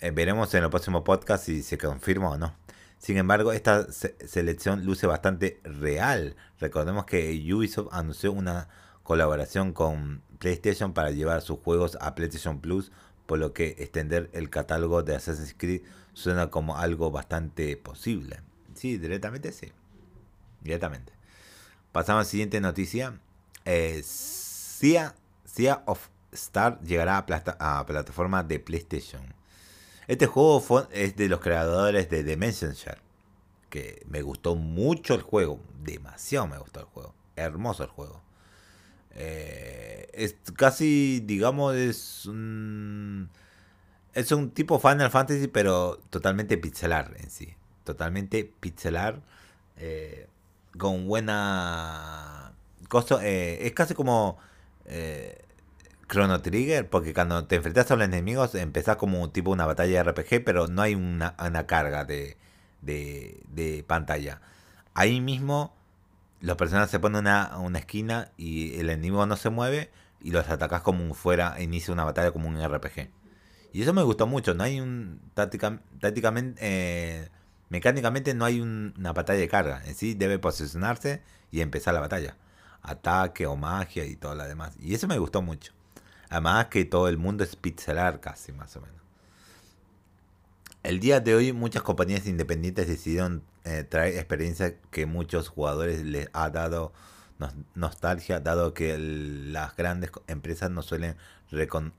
Eh, 0.00 0.10
veremos 0.10 0.52
en 0.54 0.64
el 0.64 0.70
próximo 0.70 1.04
podcast 1.04 1.44
si 1.44 1.62
se 1.62 1.78
confirma 1.78 2.30
o 2.30 2.38
no. 2.38 2.54
Sin 2.98 3.16
embargo, 3.16 3.52
esta 3.52 3.86
selección 3.92 4.84
luce 4.84 5.06
bastante 5.06 5.60
real. 5.62 6.36
Recordemos 6.58 7.04
que 7.04 7.30
Ubisoft 7.54 7.88
anunció 7.92 8.32
una 8.32 8.68
colaboración 9.02 9.72
con 9.72 10.22
PlayStation 10.38 10.92
para 10.92 11.10
llevar 11.10 11.42
sus 11.42 11.60
juegos 11.60 11.96
a 12.00 12.14
PlayStation 12.14 12.60
Plus, 12.60 12.90
por 13.26 13.38
lo 13.38 13.52
que 13.52 13.76
extender 13.78 14.30
el 14.32 14.50
catálogo 14.50 15.02
de 15.02 15.14
Assassin's 15.14 15.54
Creed 15.56 15.82
suena 16.12 16.50
como 16.50 16.76
algo 16.76 17.10
bastante 17.10 17.76
posible. 17.76 18.40
Sí, 18.74 18.98
directamente 18.98 19.52
sí. 19.52 19.72
Directamente. 20.60 21.12
Pasamos 21.92 22.20
a 22.20 22.24
la 22.24 22.30
siguiente 22.30 22.60
noticia. 22.60 23.20
Eh, 23.64 24.02
Sea, 24.02 25.14
of 25.86 26.08
Star 26.32 26.80
llegará 26.80 27.18
a, 27.18 27.80
a 27.80 27.86
plataforma 27.86 28.42
de 28.42 28.60
PlayStation. 28.60 29.37
Este 30.08 30.26
juego 30.26 30.88
es 30.90 31.16
de 31.16 31.28
los 31.28 31.40
creadores 31.40 32.08
de 32.08 32.24
The 32.24 32.38
Messenger. 32.38 32.98
Que 33.68 34.02
me 34.08 34.22
gustó 34.22 34.56
mucho 34.56 35.14
el 35.14 35.20
juego. 35.20 35.60
Demasiado 35.84 36.46
me 36.46 36.56
gustó 36.58 36.80
el 36.80 36.86
juego. 36.86 37.14
Hermoso 37.36 37.84
el 37.84 37.90
juego. 37.90 38.22
Eh, 39.14 40.08
es 40.14 40.36
casi, 40.56 41.20
digamos, 41.20 41.74
es 41.74 42.24
un. 42.24 43.28
Es 44.14 44.32
un 44.32 44.50
tipo 44.50 44.80
Final 44.80 45.10
Fantasy, 45.10 45.46
pero 45.46 46.00
totalmente 46.08 46.56
pixelar 46.56 47.14
en 47.18 47.30
sí. 47.30 47.54
Totalmente 47.84 48.50
pixelar. 48.60 49.20
Eh, 49.76 50.26
con 50.78 51.06
buena. 51.06 52.54
Cosa, 52.88 53.18
eh, 53.22 53.66
es 53.66 53.72
casi 53.72 53.92
como. 53.92 54.38
Chrono 56.08 56.40
Trigger, 56.40 56.88
porque 56.88 57.12
cuando 57.12 57.46
te 57.46 57.56
enfrentas 57.56 57.90
a 57.90 57.96
los 57.96 58.06
enemigos 58.06 58.54
empezás 58.54 58.96
como 58.96 59.30
tipo 59.30 59.50
una 59.50 59.66
batalla 59.66 60.02
de 60.02 60.10
RPG, 60.10 60.44
pero 60.44 60.66
no 60.66 60.82
hay 60.82 60.94
una, 60.94 61.34
una 61.38 61.66
carga 61.66 62.04
de, 62.04 62.36
de, 62.80 63.42
de, 63.48 63.84
pantalla. 63.86 64.40
Ahí 64.94 65.20
mismo 65.20 65.74
los 66.40 66.56
personajes 66.56 66.90
se 66.90 66.98
ponen 66.98 67.20
una, 67.20 67.58
una 67.58 67.78
esquina 67.78 68.30
y 68.36 68.78
el 68.80 68.90
enemigo 68.90 69.26
no 69.26 69.36
se 69.36 69.50
mueve 69.50 69.90
y 70.20 70.30
los 70.30 70.48
atacás 70.48 70.82
como 70.82 71.12
fuera, 71.14 71.60
inicia 71.60 71.92
una 71.92 72.04
batalla 72.04 72.32
como 72.32 72.48
un 72.48 72.56
RPG. 72.60 73.10
Y 73.72 73.82
eso 73.82 73.92
me 73.92 74.02
gustó 74.02 74.26
mucho, 74.26 74.54
no 74.54 74.64
hay 74.64 74.80
un 74.80 75.20
tácticamente, 75.34 76.58
eh, 76.60 77.28
mecánicamente 77.68 78.34
no 78.34 78.44
hay 78.46 78.60
una 78.60 79.12
batalla 79.12 79.40
de 79.40 79.48
carga, 79.48 79.82
en 79.84 79.94
sí 79.94 80.14
debe 80.14 80.38
posicionarse 80.38 81.22
y 81.50 81.60
empezar 81.60 81.94
la 81.94 82.00
batalla. 82.00 82.36
Ataque 82.82 83.46
o 83.46 83.56
magia 83.56 84.04
y 84.06 84.16
todo 84.16 84.34
lo 84.34 84.44
demás. 84.44 84.74
Y 84.80 84.94
eso 84.94 85.06
me 85.06 85.18
gustó 85.18 85.42
mucho. 85.42 85.77
Además 86.30 86.66
que 86.66 86.84
todo 86.84 87.08
el 87.08 87.18
mundo 87.18 87.44
es 87.44 87.56
pixelar 87.56 88.20
casi, 88.20 88.52
más 88.52 88.76
o 88.76 88.80
menos. 88.80 88.96
El 90.82 91.00
día 91.00 91.20
de 91.20 91.34
hoy 91.34 91.52
muchas 91.52 91.82
compañías 91.82 92.26
independientes 92.26 92.86
decidieron 92.88 93.42
eh, 93.64 93.84
traer 93.84 94.14
experiencias 94.14 94.74
que 94.90 95.06
muchos 95.06 95.48
jugadores 95.48 96.02
les 96.02 96.28
ha 96.32 96.50
dado 96.50 96.92
nostalgia, 97.74 98.40
dado 98.40 98.74
que 98.74 98.96
las 98.98 99.76
grandes 99.76 100.10
empresas 100.26 100.70
no 100.70 100.82
suelen 100.82 101.16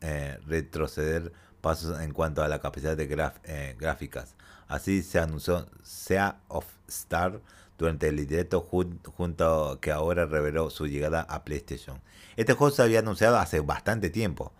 eh, 0.01 0.39
retroceder 0.45 1.31
pasos 1.61 1.99
en 2.01 2.13
cuanto 2.13 2.41
a 2.41 2.47
la 2.47 2.59
capacidad 2.59 2.97
de 2.97 3.31
eh, 3.43 3.75
gráficas. 3.77 4.35
Así 4.67 5.01
se 5.01 5.19
anunció 5.19 5.67
Sea 5.83 6.39
of 6.47 6.65
Star 6.87 7.41
durante 7.79 8.09
el 8.09 8.27
directo 8.27 8.61
junto 8.61 9.79
que 9.81 9.91
ahora 9.91 10.25
reveló 10.25 10.69
su 10.69 10.85
llegada 10.85 11.21
a 11.21 11.43
PlayStation. 11.45 12.01
Este 12.35 12.53
juego 12.53 12.75
se 12.75 12.83
había 12.83 12.99
anunciado 12.99 13.39
hace 13.39 13.61
bastante 13.61 14.09
tiempo 14.09 14.51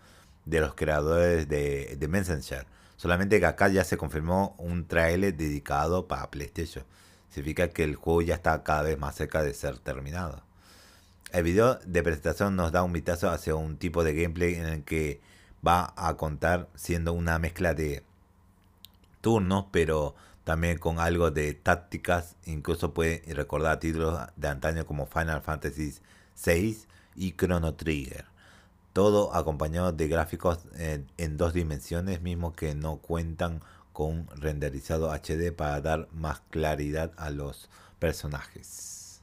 de 0.46 0.60
los 0.60 0.74
creadores 0.74 1.46
de, 1.46 1.96
de 1.98 2.08
Messenger. 2.08 2.66
Solamente 2.96 3.38
que 3.38 3.46
acá 3.46 3.68
ya 3.68 3.84
se 3.84 3.98
confirmó 3.98 4.54
un 4.58 4.86
trailer 4.86 5.36
dedicado 5.36 6.08
para 6.08 6.30
PlayStation. 6.30 6.84
Significa 7.28 7.68
que 7.68 7.84
el 7.84 7.94
juego 7.94 8.22
ya 8.22 8.34
está 8.34 8.62
cada 8.62 8.82
vez 8.82 8.98
más 8.98 9.14
cerca 9.14 9.42
de 9.42 9.54
ser 9.54 9.78
terminado. 9.78 10.42
El 11.32 11.44
video 11.44 11.76
de 11.84 12.02
presentación 12.02 12.56
nos 12.56 12.72
da 12.72 12.82
un 12.82 12.92
vistazo 12.92 13.30
hacia 13.30 13.54
un 13.54 13.76
tipo 13.76 14.02
de 14.02 14.14
gameplay 14.14 14.54
en 14.54 14.64
el 14.64 14.82
que 14.82 15.20
va 15.66 15.92
a 15.96 16.16
contar 16.16 16.68
siendo 16.74 17.12
una 17.12 17.38
mezcla 17.38 17.74
de 17.74 18.02
turnos, 19.20 19.66
pero 19.70 20.14
también 20.50 20.78
con 20.78 20.98
algo 20.98 21.30
de 21.30 21.54
tácticas. 21.54 22.34
Incluso 22.44 22.92
puede 22.92 23.22
recordar 23.34 23.78
títulos 23.78 24.18
de 24.34 24.48
antaño 24.48 24.84
como 24.84 25.06
Final 25.06 25.42
Fantasy 25.42 25.94
VI 26.44 26.76
y 27.14 27.36
Chrono 27.36 27.74
Trigger. 27.76 28.24
Todo 28.92 29.32
acompañado 29.32 29.92
de 29.92 30.08
gráficos 30.08 30.58
en, 30.74 31.06
en 31.18 31.36
dos 31.36 31.54
dimensiones, 31.54 32.20
mismos 32.20 32.54
que 32.54 32.74
no 32.74 32.96
cuentan 32.96 33.60
con 33.92 34.10
un 34.10 34.26
renderizado 34.34 35.12
HD 35.12 35.52
para 35.52 35.80
dar 35.80 36.08
más 36.10 36.40
claridad 36.50 37.12
a 37.16 37.30
los 37.30 37.70
personajes. 38.00 39.22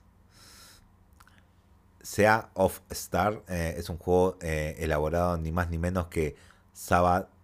Sea 2.02 2.52
of 2.54 2.80
Star 2.90 3.44
eh, 3.50 3.76
es 3.78 3.90
un 3.90 3.98
juego 3.98 4.38
eh, 4.40 4.78
elaborado 4.80 5.38
ni 5.38 5.52
más 5.52 5.70
ni 5.70 5.78
menos 5.78 6.08
que 6.08 6.38
Sabotage 6.72 7.36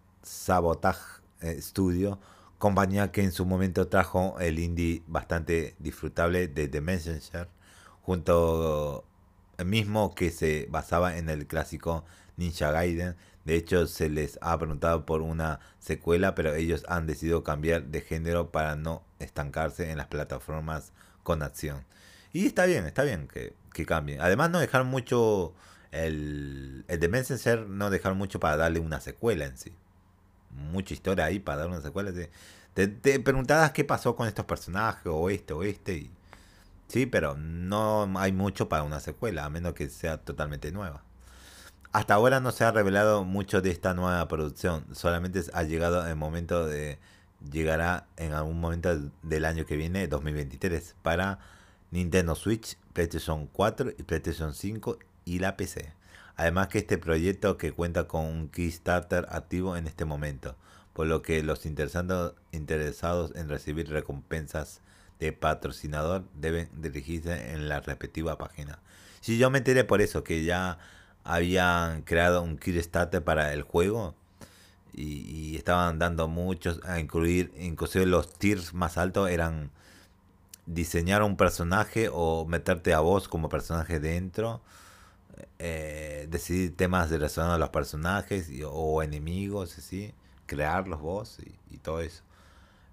eh, 1.41 1.61
Studio, 1.61 2.17
compañía 2.63 3.11
que 3.11 3.21
en 3.21 3.33
su 3.33 3.45
momento 3.45 3.89
trajo 3.89 4.37
el 4.39 4.57
indie 4.57 5.03
bastante 5.05 5.75
disfrutable 5.79 6.47
de 6.47 6.69
The 6.69 6.79
Messenger, 6.79 7.49
junto 8.03 9.03
el 9.57 9.65
mismo 9.65 10.15
que 10.15 10.31
se 10.31 10.67
basaba 10.69 11.17
en 11.17 11.29
el 11.29 11.45
clásico 11.45 12.05
Ninja 12.37 12.71
Gaiden. 12.71 13.17
De 13.43 13.55
hecho, 13.55 13.85
se 13.85 14.07
les 14.07 14.39
ha 14.41 14.57
preguntado 14.57 15.05
por 15.05 15.21
una 15.21 15.59
secuela, 15.79 16.35
pero 16.35 16.53
ellos 16.53 16.85
han 16.87 17.05
decidido 17.05 17.43
cambiar 17.43 17.83
de 17.87 17.99
género 17.99 18.49
para 18.49 18.77
no 18.77 19.03
estancarse 19.19 19.91
en 19.91 19.97
las 19.97 20.07
plataformas 20.07 20.93
con 21.23 21.43
acción. 21.43 21.83
Y 22.31 22.45
está 22.45 22.65
bien, 22.65 22.85
está 22.85 23.03
bien 23.03 23.27
que, 23.27 23.53
que 23.73 23.85
cambien. 23.85 24.21
Además, 24.21 24.51
no 24.51 24.61
dejar 24.61 24.85
mucho. 24.85 25.53
El, 25.91 26.85
el 26.87 26.99
de 27.01 27.09
Messenger 27.09 27.67
no 27.67 27.89
dejar 27.89 28.15
mucho 28.15 28.39
para 28.39 28.55
darle 28.55 28.79
una 28.79 29.01
secuela 29.01 29.43
en 29.43 29.57
sí. 29.57 29.73
Mucha 30.49 30.93
historia 30.93 31.25
ahí 31.25 31.39
para 31.39 31.57
darle 31.57 31.73
una 31.73 31.81
secuela. 31.81 32.13
Te, 32.73 32.87
te, 32.87 33.19
preguntabas 33.19 33.71
qué 33.71 33.83
pasó 33.83 34.15
con 34.15 34.27
estos 34.27 34.45
personajes, 34.45 35.05
o 35.07 35.29
este, 35.29 35.53
o 35.53 35.63
este. 35.63 35.95
Y, 35.95 36.11
sí, 36.87 37.05
pero 37.05 37.35
no 37.37 38.11
hay 38.17 38.31
mucho 38.31 38.69
para 38.69 38.83
una 38.83 38.99
secuela, 38.99 39.45
a 39.45 39.49
menos 39.49 39.73
que 39.73 39.89
sea 39.89 40.17
totalmente 40.17 40.71
nueva. 40.71 41.03
Hasta 41.91 42.15
ahora 42.15 42.39
no 42.39 42.51
se 42.51 42.63
ha 42.63 42.71
revelado 42.71 43.23
mucho 43.23 43.61
de 43.61 43.69
esta 43.69 43.93
nueva 43.93 44.27
producción. 44.27 44.85
Solamente 44.93 45.43
ha 45.53 45.63
llegado 45.63 46.07
el 46.07 46.15
momento 46.15 46.65
de. 46.65 46.99
Llegará 47.51 48.07
en 48.17 48.33
algún 48.33 48.59
momento 48.59 49.11
del 49.21 49.45
año 49.45 49.65
que 49.65 49.75
viene, 49.75 50.07
2023, 50.07 50.95
para 51.01 51.39
Nintendo 51.91 52.35
Switch, 52.35 52.77
PlayStation 52.93 53.47
4 53.47 53.91
y 53.97 54.03
PlayStation 54.03 54.53
5 54.53 54.97
y 55.25 55.39
la 55.39 55.57
PC. 55.57 55.93
Además 56.35 56.69
que 56.69 56.79
este 56.79 56.97
proyecto 56.97 57.57
que 57.57 57.71
cuenta 57.71 58.07
con 58.07 58.25
un 58.25 58.49
Kickstarter 58.49 59.27
activo 59.29 59.77
en 59.77 59.85
este 59.87 60.05
momento, 60.05 60.55
por 60.93 61.07
lo 61.07 61.21
que 61.21 61.43
los 61.43 61.65
interesados 61.65 62.35
en 63.35 63.49
recibir 63.49 63.89
recompensas 63.89 64.81
de 65.19 65.31
patrocinador 65.33 66.23
deben 66.35 66.69
dirigirse 66.81 67.53
en 67.53 67.69
la 67.69 67.79
respectiva 67.79 68.37
página. 68.37 68.79
Si 69.21 69.37
yo 69.37 69.49
me 69.49 69.59
enteré 69.59 69.83
por 69.83 70.01
eso, 70.01 70.23
que 70.23 70.43
ya 70.43 70.77
habían 71.23 72.01
creado 72.01 72.41
un 72.41 72.57
Kickstarter 72.57 73.23
para 73.23 73.53
el 73.53 73.61
juego 73.61 74.15
y, 74.93 75.21
y 75.29 75.55
estaban 75.55 75.97
dando 75.99 76.27
muchos 76.27 76.81
a 76.83 76.99
incluir, 76.99 77.51
inclusive 77.57 78.05
los 78.05 78.33
tiers 78.33 78.73
más 78.73 78.97
altos 78.97 79.29
eran 79.29 79.71
diseñar 80.65 81.23
un 81.23 81.35
personaje 81.35 82.09
o 82.11 82.45
meterte 82.45 82.93
a 82.93 82.99
vos 82.99 83.27
como 83.27 83.49
personaje 83.49 83.99
dentro, 83.99 84.61
eh, 85.59 86.27
decidir 86.29 86.75
temas 86.75 87.09
relacionados 87.09 87.55
a 87.55 87.59
los 87.59 87.69
personajes 87.69 88.49
o 88.65 89.03
enemigos, 89.03 89.77
así, 89.77 90.13
crearlos 90.53 91.01
vos 91.01 91.37
y, 91.71 91.77
todo 91.79 91.99
eso. 91.99 92.23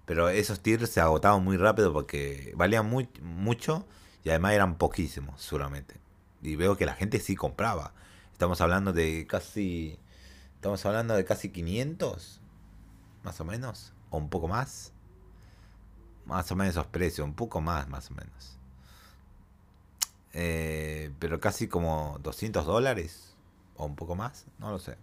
Pero 0.05 0.27
esos 0.29 0.59
tiers 0.59 0.89
se 0.89 0.99
agotaban 0.99 1.43
muy 1.43 1.55
rápido 1.55 1.93
porque 1.93 2.53
valían 2.57 2.89
muy, 2.89 3.07
mucho 3.21 3.85
y 4.23 4.29
además 4.29 4.53
eran 4.53 4.77
poquísimos, 4.77 5.41
seguramente. 5.41 5.95
Y 6.41 6.55
veo 6.57 6.75
que 6.75 6.85
la 6.85 6.93
gente 6.93 7.19
sí 7.19 7.35
compraba. 7.35 7.93
Estamos 8.33 8.59
hablando 8.59 8.91
de 8.91 9.25
casi. 9.27 9.97
Estamos 10.55 10.85
hablando 10.85 11.15
de 11.15 11.23
casi 11.23 11.49
500, 11.49 12.41
más 13.23 13.39
o 13.39 13.45
menos, 13.45 13.93
o 14.09 14.17
un 14.17 14.29
poco 14.29 14.47
más 14.47 14.93
más 16.25 16.51
o 16.51 16.55
menos 16.55 16.73
esos 16.73 16.87
precios, 16.87 17.25
un 17.25 17.33
poco 17.33 17.61
más, 17.61 17.87
más 17.89 18.09
o 18.11 18.13
menos. 18.13 18.57
Eh, 20.33 21.11
pero 21.19 21.39
casi 21.39 21.67
como 21.67 22.17
200 22.23 22.65
dólares 22.65 23.35
o 23.75 23.85
un 23.85 23.95
poco 23.95 24.15
más, 24.15 24.45
no 24.59 24.71
lo 24.71 24.79
sé. 24.79 24.95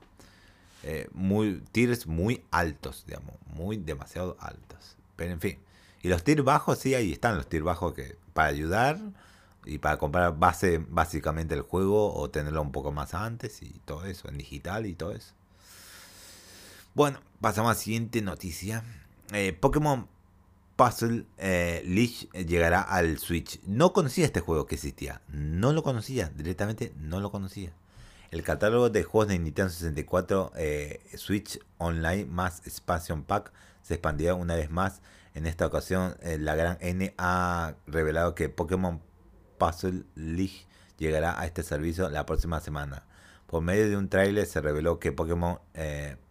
Eh, 0.85 1.09
muy 1.13 1.63
tiers 1.73 2.07
muy 2.07 2.45
altos, 2.51 3.05
digamos, 3.07 3.35
muy 3.47 3.77
demasiado 3.77 4.37
altos. 4.41 4.97
Pero 5.17 5.33
en 5.33 5.41
fin, 5.41 5.59
y 6.03 6.09
los 6.09 6.23
tiers 6.23 6.45
bajos 6.45 6.79
sí 6.79 6.95
ahí 6.95 7.13
están 7.13 7.37
los 7.37 7.49
tiers 7.49 7.65
bajos 7.65 7.95
que 7.95 8.17
para 8.33 8.49
ayudar 8.49 8.99
y 9.65 9.79
para 9.79 9.99
comprar 9.99 10.39
base 10.39 10.79
básicamente 10.79 11.55
el 11.55 11.63
juego 11.63 12.15
o 12.15 12.31
tenerlo 12.31 12.63
un 12.63 12.73
poco 12.73 12.93
más 12.93 13.15
antes 13.15 13.63
y 13.63 13.81
todo 13.85 14.05
eso 14.05 14.29
en 14.29 14.39
digital 14.39 14.87
y 14.87 14.95
todo 14.95 15.13
eso. 15.13 15.35
Bueno, 16.95 17.21
pasamos 17.41 17.71
a 17.71 17.75
la 17.75 17.81
siguiente 17.81 18.23
noticia. 18.23 18.85
Eh, 19.33 19.53
Pokémon 19.53 20.09
Puzzle 20.77 21.27
eh, 21.39 21.83
Leash 21.85 22.29
llegará 22.31 22.83
al 22.83 23.19
Switch. 23.19 23.61
No 23.67 23.93
conocía 23.93 24.25
este 24.25 24.41
juego 24.41 24.67
que 24.67 24.77
existía. 24.77 25.21
No 25.29 25.73
lo 25.73 25.83
conocía. 25.83 26.29
Directamente 26.31 26.93
no 26.97 27.21
lo 27.21 27.31
conocía. 27.31 27.73
El 28.31 28.43
catálogo 28.43 28.91
de 28.91 29.05
juegos 29.05 29.29
de 29.29 29.39
Nintendo 29.39 29.71
64 29.71 30.53
eh, 30.57 31.01
Switch 31.17 31.59
Online 31.79 32.27
más 32.27 32.61
Expansion 32.67 33.23
Pack 33.23 33.53
se 33.81 33.95
expandirá 33.95 34.35
una 34.35 34.55
vez 34.55 34.71
más. 34.71 35.01
En 35.33 35.47
esta 35.47 35.65
ocasión, 35.67 36.15
eh, 36.21 36.37
la 36.39 36.55
gran 36.55 36.77
N 36.83 37.15
ha 37.17 37.75
revelado 37.87 38.35
que 38.35 38.51
Pokémon 38.51 39.01
Puzzle 39.57 40.05
League 40.15 40.67
llegará 40.99 41.41
a 41.41 41.47
este 41.47 41.63
servicio 41.63 42.11
la 42.11 42.27
próxima 42.27 42.61
semana. 42.61 43.07
Por 43.47 43.63
medio 43.63 43.89
de 43.89 43.97
un 43.97 44.11
tráiler 44.11 44.45
se 44.45 44.61
reveló 44.61 44.99
que 44.99 45.11
Pokémon 45.11 45.59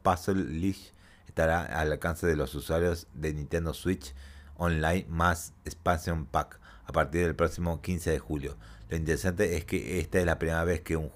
Puzzle 0.04 0.44
League 0.44 0.92
estará 1.28 1.62
al 1.64 1.92
alcance 1.92 2.28
de 2.28 2.36
los 2.36 2.54
usuarios 2.54 3.08
de 3.16 3.34
Nintendo 3.34 3.74
Switch 3.74 4.14
online 4.56 5.08
más 5.10 5.54
Expansion 5.66 6.28
Pack 6.28 6.60
a 6.86 6.92
partir 6.92 7.24
del 7.24 7.36
próximo 7.36 7.82
15 7.82 8.12
de 8.12 8.20
julio. 8.20 8.56
Lo 8.90 8.98
interesante 8.98 9.58
es 9.58 9.66
que 9.66 10.00
esta 10.00 10.20
es 10.20 10.26
la 10.26 10.38
primera 10.38 10.64
vez 10.64 10.82
que 10.82 10.96
un 10.96 11.12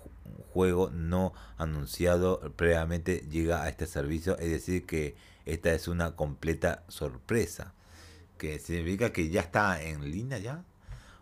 juego 0.52 0.90
no 0.90 1.34
anunciado 1.58 2.40
previamente 2.56 3.26
llega 3.30 3.64
a 3.64 3.70
este 3.70 3.88
servicio, 3.88 4.38
es 4.38 4.50
decir, 4.50 4.86
que 4.86 5.16
esta 5.46 5.74
es 5.74 5.88
una 5.88 6.16
completa 6.16 6.84
sorpresa, 6.88 7.74
que 8.38 8.60
significa 8.60 9.12
que 9.12 9.30
ya 9.30 9.42
está 9.42 9.82
en 9.82 10.12
línea 10.12 10.38
ya. 10.38 10.64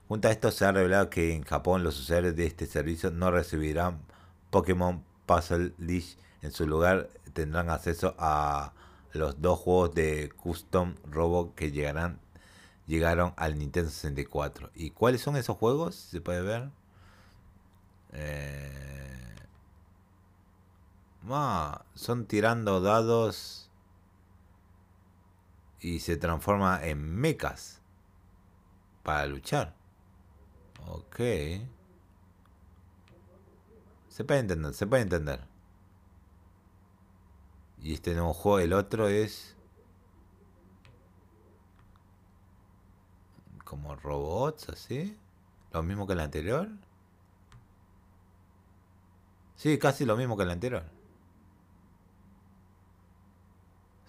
Junto 0.08 0.28
a 0.28 0.32
esto 0.32 0.52
se 0.52 0.65
ha 0.65 0.72
revelado 0.72 1.10
que 1.10 1.34
en 1.34 1.44
Japón 1.44 1.84
los 1.84 2.00
usuarios 2.00 2.36
de 2.36 2.46
este 2.46 2.65
servicio 2.65 3.12
no 3.12 3.32
recibirán 3.32 4.02
Pokémon 4.50 5.04
Puzzle 5.26 5.74
League. 5.78 6.18
En 6.42 6.52
su 6.52 6.65
lugar 6.68 7.10
tendrán 7.34 7.70
acceso 7.70 8.15
a 8.18 8.74
los 9.13 9.42
dos 9.42 9.60
juegos 9.60 9.94
de 9.94 10.30
Custom 10.36 10.96
Robo 11.12 11.54
que 11.56 11.72
llegarán 11.72 12.20
llegaron 12.89 13.34
al 13.38 13.58
Nintendo 13.58 13.89
64. 13.89 14.72
¿Y 14.76 14.89
cuáles 14.89 15.22
son 15.22 15.38
esos 15.38 15.56
juegos? 15.56 15.96
¿Se 15.96 16.20
puede 16.20 16.42
ver? 16.42 16.70
Eh, 18.12 19.36
son 21.95 22.26
tirando 22.26 22.82
dados 22.82 23.69
y 25.80 26.00
se 26.00 26.17
transforma 26.17 26.84
en 26.84 27.15
mechas 27.15 27.82
para 29.04 29.26
luchar. 29.28 29.76
Ok. 30.88 31.19
Se 34.08 34.24
puede 34.26 34.39
entender, 34.39 34.74
se 34.74 34.88
puede 34.88 35.04
entender. 35.04 35.41
Y 37.82 37.93
este 37.93 38.13
nuevo 38.13 38.34
juego, 38.34 38.60
el 38.60 38.74
otro 38.74 39.08
es... 39.08 39.56
Como 43.63 43.95
robots, 43.95 44.67
así. 44.69 45.17
Lo 45.72 45.84
mismo 45.84 46.08
que 46.08 46.13
el 46.13 46.19
anterior. 46.19 46.69
Sí, 49.60 49.78
casi 49.78 50.06
lo 50.06 50.15
mismo 50.15 50.38
que 50.38 50.43
el 50.43 50.52
anterior. 50.52 50.86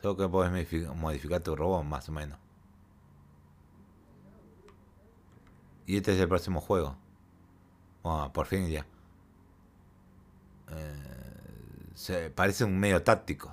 Solo 0.00 0.16
que 0.16 0.28
puedes 0.28 0.94
modificar 0.94 1.42
tu 1.42 1.56
robot, 1.56 1.82
más 1.82 2.08
o 2.08 2.12
menos. 2.12 2.38
Y 5.86 5.96
este 5.96 6.14
es 6.14 6.20
el 6.20 6.28
próximo 6.28 6.60
juego. 6.60 6.96
Bueno, 8.04 8.32
por 8.32 8.46
fin 8.46 8.68
ya. 8.68 8.86
Eh, 10.68 11.94
se 11.94 12.30
parece 12.30 12.62
un 12.62 12.78
medio 12.78 13.02
táctico. 13.02 13.52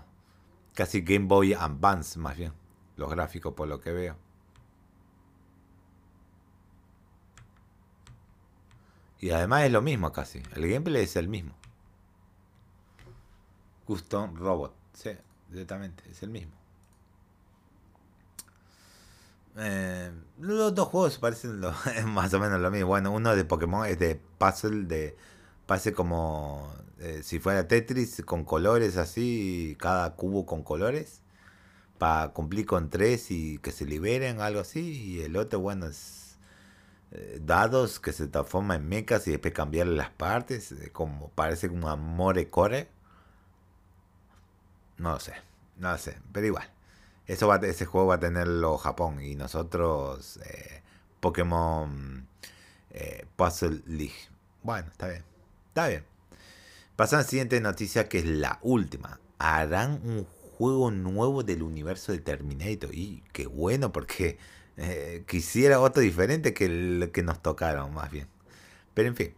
Casi 0.75 1.01
Game 1.01 1.25
Boy 1.25 1.55
Advance, 1.55 2.19
más 2.19 2.37
bien. 2.37 2.53
Los 2.95 3.09
gráficos, 3.09 3.55
por 3.55 3.67
lo 3.67 3.81
que 3.81 3.91
veo. 3.91 4.15
Y 9.19 9.31
además 9.31 9.63
es 9.63 9.71
lo 9.71 9.81
mismo 9.81 10.11
casi. 10.11 10.43
El 10.53 10.69
gameplay 10.69 11.05
es 11.05 11.15
el 11.15 11.27
mismo. 11.27 11.55
Custom 13.87 14.35
Robot. 14.35 14.73
Sí, 14.93 15.11
directamente, 15.49 16.03
es 16.11 16.21
el 16.21 16.29
mismo. 16.29 16.51
Eh, 19.55 20.11
los 20.39 20.75
dos 20.75 20.89
juegos 20.89 21.17
parecen 21.17 21.59
más 22.05 22.33
o 22.33 22.39
menos 22.39 22.59
lo 22.59 22.69
mismo. 22.69 22.87
Bueno, 22.87 23.11
uno 23.11 23.35
de 23.35 23.45
Pokémon 23.45 23.87
es 23.87 23.97
de 23.97 24.19
puzzle, 24.37 24.85
de 24.85 25.15
parece 25.65 25.93
como 25.93 26.71
eh, 26.99 27.21
si 27.23 27.39
fuera 27.39 27.67
Tetris 27.67 28.21
con 28.25 28.43
colores 28.43 28.97
así, 28.97 29.75
cada 29.79 30.15
cubo 30.15 30.45
con 30.45 30.63
colores, 30.63 31.21
para 31.97 32.29
cumplir 32.33 32.65
con 32.65 32.89
tres 32.89 33.31
y 33.31 33.57
que 33.59 33.71
se 33.71 33.85
liberen, 33.85 34.41
algo 34.41 34.59
así. 34.59 34.81
Y 34.81 35.21
el 35.21 35.37
otro, 35.37 35.59
bueno, 35.61 35.87
es 35.87 36.37
eh, 37.11 37.39
dados 37.43 37.99
que 37.99 38.13
se 38.13 38.27
transforman 38.27 38.81
en 38.81 38.89
mechas 38.89 39.27
y 39.27 39.31
después 39.31 39.53
cambiarle 39.53 39.95
las 39.95 40.11
partes, 40.11 40.75
como 40.93 41.29
parece 41.29 41.69
como 41.69 41.89
Amore 41.89 42.49
Core. 42.49 42.96
No 44.97 45.11
lo 45.13 45.19
sé, 45.19 45.33
no 45.77 45.91
lo 45.91 45.97
sé, 45.97 46.17
pero 46.31 46.47
igual. 46.47 46.69
Eso 47.27 47.47
va, 47.47 47.57
ese 47.57 47.85
juego 47.85 48.07
va 48.07 48.15
a 48.15 48.19
tenerlo 48.19 48.77
Japón 48.77 49.21
y 49.21 49.35
nosotros 49.35 50.39
eh, 50.45 50.81
Pokémon 51.19 52.27
eh, 52.91 53.25
Puzzle 53.35 53.81
League. 53.85 54.15
Bueno, 54.63 54.89
está 54.91 55.07
bien. 55.07 55.23
Está 55.69 55.87
bien. 55.87 56.05
Pasamos 56.95 57.23
a 57.23 57.25
la 57.25 57.29
siguiente 57.29 57.61
noticia 57.61 58.09
que 58.09 58.19
es 58.19 58.25
la 58.25 58.59
última. 58.63 59.19
Harán 59.39 60.01
un 60.03 60.25
juego 60.57 60.89
nuevo 60.89 61.43
del 61.43 61.63
universo 61.63 62.11
de 62.11 62.19
Terminator. 62.19 62.93
Y 62.95 63.23
qué 63.33 63.45
bueno 63.45 63.91
porque 63.91 64.39
eh, 64.77 65.23
quisiera 65.27 65.79
otro 65.79 66.01
diferente 66.01 66.53
que 66.53 66.65
el 66.65 67.11
que 67.13 67.23
nos 67.23 67.41
tocaron 67.41 67.93
más 67.93 68.09
bien. 68.09 68.27
Pero 68.93 69.09
en 69.09 69.15
fin. 69.15 69.35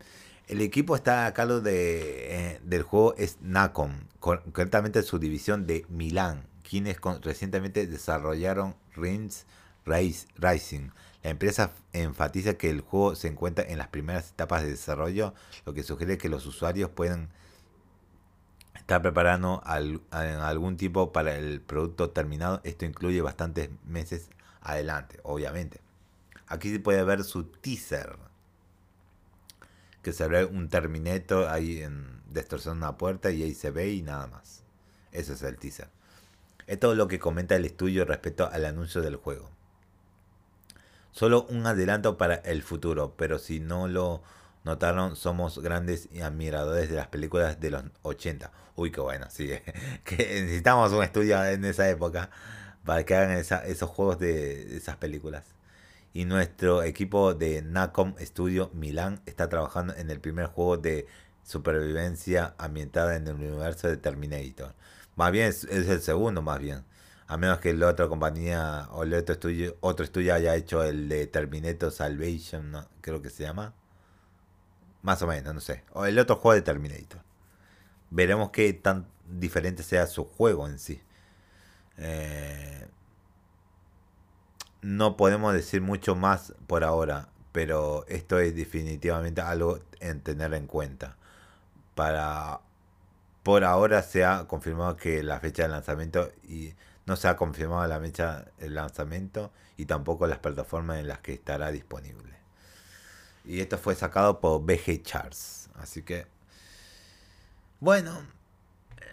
El 0.49 0.62
equipo 0.62 0.95
está 0.95 1.27
a 1.27 1.33
cargo 1.35 1.62
de, 1.62 2.59
del 2.63 2.81
juego 2.81 3.13
es 3.19 3.38
Nacom, 3.39 3.91
concretamente 4.19 5.03
su 5.03 5.19
división 5.19 5.67
de 5.67 5.85
Milán, 5.89 6.47
quienes 6.67 6.97
recientemente 7.21 7.85
desarrollaron 7.85 8.75
Rings 8.95 9.45
Rising. 9.85 10.89
La 11.21 11.29
empresa 11.29 11.71
enfatiza 11.93 12.55
que 12.55 12.71
el 12.71 12.81
juego 12.81 13.13
se 13.13 13.27
encuentra 13.27 13.63
en 13.63 13.77
las 13.77 13.89
primeras 13.89 14.31
etapas 14.31 14.63
de 14.63 14.71
desarrollo, 14.71 15.35
lo 15.67 15.75
que 15.75 15.83
sugiere 15.83 16.17
que 16.17 16.29
los 16.29 16.47
usuarios 16.47 16.89
pueden 16.89 17.29
estar 18.73 19.03
preparando 19.03 19.62
algún 19.63 20.77
tipo 20.77 21.13
para 21.13 21.35
el 21.35 21.62
producto 21.62 22.09
terminado. 22.09 22.59
Esto 22.63 22.85
incluye 22.85 23.21
bastantes 23.21 23.69
meses 23.85 24.29
adelante, 24.62 25.19
obviamente. 25.21 25.79
Aquí 26.47 26.71
se 26.71 26.79
puede 26.79 27.03
ver 27.03 27.23
su 27.23 27.43
teaser. 27.43 28.17
Que 30.01 30.13
se 30.13 30.27
ve 30.27 30.45
un 30.45 30.69
Terminator 30.69 31.47
ahí 31.47 31.81
en, 31.81 32.21
destrozando 32.29 32.85
una 32.85 32.97
puerta 32.97 33.31
y 33.31 33.43
ahí 33.43 33.53
se 33.53 33.71
ve 33.71 33.89
y 33.89 34.01
nada 34.01 34.27
más. 34.27 34.63
Ese 35.12 35.33
es 35.33 35.41
el 35.43 35.57
teaser. 35.57 35.89
Es 36.67 36.81
lo 36.81 37.07
que 37.07 37.19
comenta 37.19 37.55
el 37.55 37.65
estudio 37.65 38.05
respecto 38.05 38.47
al 38.51 38.65
anuncio 38.65 39.01
del 39.01 39.15
juego. 39.15 39.49
Solo 41.12 41.47
un 41.49 41.65
adelanto 41.65 42.17
para 42.17 42.35
el 42.35 42.62
futuro, 42.62 43.15
pero 43.17 43.39
si 43.39 43.59
no 43.59 43.88
lo 43.88 44.21
notaron, 44.63 45.15
somos 45.15 45.59
grandes 45.59 46.09
admiradores 46.21 46.89
de 46.89 46.95
las 46.95 47.07
películas 47.07 47.59
de 47.59 47.71
los 47.71 47.83
80. 48.03 48.51
Uy, 48.75 48.91
qué 48.91 49.01
bueno, 49.01 49.27
sí, 49.29 49.49
que 50.03 50.17
necesitamos 50.17 50.91
un 50.93 51.03
estudio 51.03 51.43
en 51.43 51.65
esa 51.65 51.89
época 51.89 52.29
para 52.85 53.03
que 53.03 53.15
hagan 53.15 53.38
esos 53.38 53.89
juegos 53.89 54.19
de 54.19 54.77
esas 54.77 54.97
películas. 54.97 55.43
Y 56.13 56.26
nuestro 56.26 56.84
equipo 56.84 57.34
de 57.34 57.62
Nacom 57.62 58.15
Studio 58.19 58.72
Milan 58.74 59.22
está 59.26 59.48
trabajando 59.48 59.95
en 59.95 60.10
el 60.10 60.19
primer 60.19 60.48
juego 60.48 60.78
de 60.78 61.08
supervivencia 61.43 62.56
ambientada 62.58 63.15
en 63.15 63.28
el 63.28 63.36
universo 63.36 63.88
de 63.88 63.98
Terminator. 63.98 64.74
Más 65.15 65.32
bien 65.32 65.48
es, 65.48 65.63
el 65.65 66.02
segundo, 66.02 66.41
más 66.41 66.60
bien. 66.60 66.84
A 67.28 67.38
menos 67.38 67.60
que 67.60 67.74
la 67.74 67.88
otra 67.88 68.08
compañía 68.08 68.88
o 68.91 69.04
el 69.04 69.13
otro 69.13 69.34
estudio, 69.34 69.78
otro 69.82 70.04
estudio 70.04 70.34
haya 70.34 70.56
hecho 70.56 70.84
el 70.84 71.10
de 71.10 71.28
Terminator 71.28 71.91
Salvation, 71.91 72.74
creo 73.02 73.22
que 73.22 73.30
se 73.30 73.43
llama. 73.43 73.74
Más 75.02 75.22
o 75.22 75.28
menos, 75.28 75.54
no 75.54 75.62
sé. 75.62 75.84
O 75.93 76.06
el 76.06 76.17
otro 76.19 76.36
juego 76.38 76.56
de 76.56 76.62
Terminator. 76.62 77.22
Veremos 78.10 78.50
qué 78.52 78.74
tan 78.74 79.08
diferente 79.28 79.84
sea 79.84 80.08
su 80.08 80.26
juego 80.26 80.67
en 80.67 80.80
sí. 80.80 81.02
Eh, 81.98 82.88
no 84.82 85.18
podemos 85.18 85.54
decir 85.54 85.82
mucho 85.82 86.15
más 86.15 86.54
por 86.68 86.84
ahora, 86.84 87.30
pero 87.52 88.06
esto 88.08 88.39
es 88.39 88.56
definitivamente 88.56 89.42
algo 89.42 89.80
en 90.00 90.22
tener 90.22 90.54
en 90.54 90.68
cuenta. 90.68 91.15
Para 91.96 92.62
por 93.44 93.63
ahora 93.63 94.04
se 94.04 94.26
ha 94.26 94.46
confirmado 94.48 94.96
que 94.96 95.24
la 95.24 95.39
fecha 95.39 95.63
de 95.63 95.70
lanzamiento 95.70 96.32
y 96.48 96.74
no 97.06 97.15
se 97.15 97.28
ha 97.28 97.36
confirmado 97.36 97.88
la 97.88 98.00
fecha 98.00 98.46
de 98.60 98.70
lanzamiento 98.70 99.52
y 99.78 99.86
tampoco 99.86 100.28
las 100.28 100.39
plataformas 100.39 101.00
en 101.00 101.08
las 101.08 101.20
que 101.20 101.34
estará 101.34 101.72
disponible. 101.72 102.36
Y 103.46 103.62
esto 103.62 103.78
fue 103.78 103.96
sacado 103.96 104.39
por 104.39 104.62
BG 104.62 105.02
Charts. 105.02 105.70
Así 105.76 106.04
que, 106.04 106.28
bueno, 107.80 108.22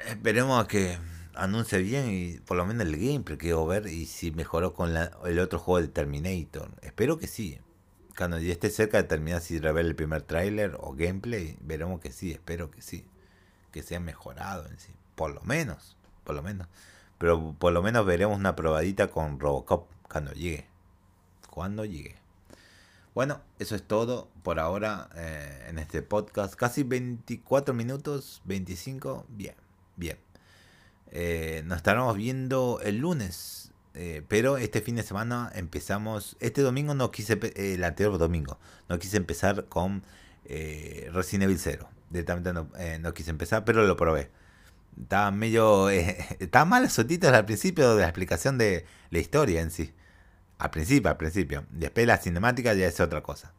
esperemos 0.06 0.62
a 0.62 0.68
que 0.68 0.98
anuncie 1.36 1.78
bien 1.78 2.10
y 2.10 2.40
por 2.40 2.56
lo 2.56 2.66
menos 2.66 2.86
el 2.86 2.96
gameplay 2.96 3.38
quiero 3.38 3.66
ver 3.66 3.86
y 3.86 4.06
si 4.06 4.30
mejoró 4.30 4.74
con 4.74 4.94
el 4.96 5.38
otro 5.38 5.58
juego 5.58 5.80
de 5.80 5.88
Terminator. 5.88 6.70
Espero 6.82 7.18
que 7.18 7.26
sí. 7.26 7.60
Cuando 8.16 8.38
ya 8.38 8.52
esté 8.52 8.70
cerca 8.70 8.96
de 8.96 9.04
terminar 9.04 9.42
si 9.42 9.58
revela 9.58 9.88
el 9.88 9.96
primer 9.96 10.22
tráiler 10.22 10.76
o 10.80 10.94
gameplay, 10.94 11.58
veremos 11.60 12.00
que 12.00 12.12
sí, 12.12 12.32
espero 12.32 12.70
que 12.70 12.80
sí 12.80 13.04
que 13.76 13.82
se 13.82 13.94
ha 13.94 14.00
mejorado 14.00 14.66
en 14.68 14.78
sí. 14.78 14.90
Por 15.16 15.34
lo 15.34 15.42
menos, 15.42 15.98
por 16.24 16.34
lo 16.34 16.42
menos. 16.42 16.66
Pero 17.18 17.54
por 17.58 17.74
lo 17.74 17.82
menos 17.82 18.06
veremos 18.06 18.38
una 18.38 18.56
probadita 18.56 19.10
con 19.10 19.38
Robocop 19.38 19.86
cuando 20.10 20.32
llegue. 20.32 20.66
Cuando 21.50 21.84
llegue. 21.84 22.16
Bueno, 23.14 23.42
eso 23.58 23.74
es 23.74 23.82
todo 23.82 24.30
por 24.42 24.60
ahora 24.60 25.10
eh, 25.14 25.66
en 25.68 25.78
este 25.78 26.00
podcast. 26.00 26.54
Casi 26.54 26.84
24 26.84 27.74
minutos, 27.74 28.40
25. 28.46 29.26
Bien, 29.28 29.56
bien. 29.96 30.25
Eh, 31.10 31.62
nos 31.66 31.78
estaremos 31.78 32.16
viendo 32.16 32.80
el 32.82 32.98
lunes. 32.98 33.72
Eh, 33.94 34.22
pero 34.28 34.58
este 34.58 34.80
fin 34.82 34.96
de 34.96 35.02
semana 35.02 35.50
empezamos. 35.54 36.36
Este 36.40 36.62
domingo 36.62 36.94
no 36.94 37.10
quise. 37.10 37.38
el 37.56 37.84
anterior 37.84 38.18
domingo. 38.18 38.58
No 38.88 38.98
quise 38.98 39.16
empezar 39.16 39.66
con 39.66 40.02
Resident 40.44 41.44
Evil 41.44 41.58
0 41.58 41.88
directamente 42.10 42.52
no, 42.52 42.68
eh, 42.78 42.98
no 43.00 43.14
quise 43.14 43.30
empezar, 43.30 43.64
pero 43.64 43.86
lo 43.86 43.96
probé. 43.96 44.30
Estaba 45.00 45.30
medio. 45.30 45.90
Eh, 45.90 46.26
estaba 46.40 46.64
mal 46.64 46.84
los 46.84 46.92
subtítulos 46.92 47.34
al 47.34 47.44
principio 47.44 47.94
de 47.94 48.02
la 48.02 48.08
explicación 48.08 48.58
de 48.58 48.86
la 49.10 49.18
historia 49.18 49.60
en 49.60 49.70
sí. 49.70 49.92
Al 50.58 50.70
principio, 50.70 51.10
al 51.10 51.16
principio. 51.16 51.66
Después 51.70 52.06
la 52.06 52.18
cinemática 52.18 52.74
ya 52.74 52.86
es 52.86 53.00
otra 53.00 53.22
cosa. 53.22 53.52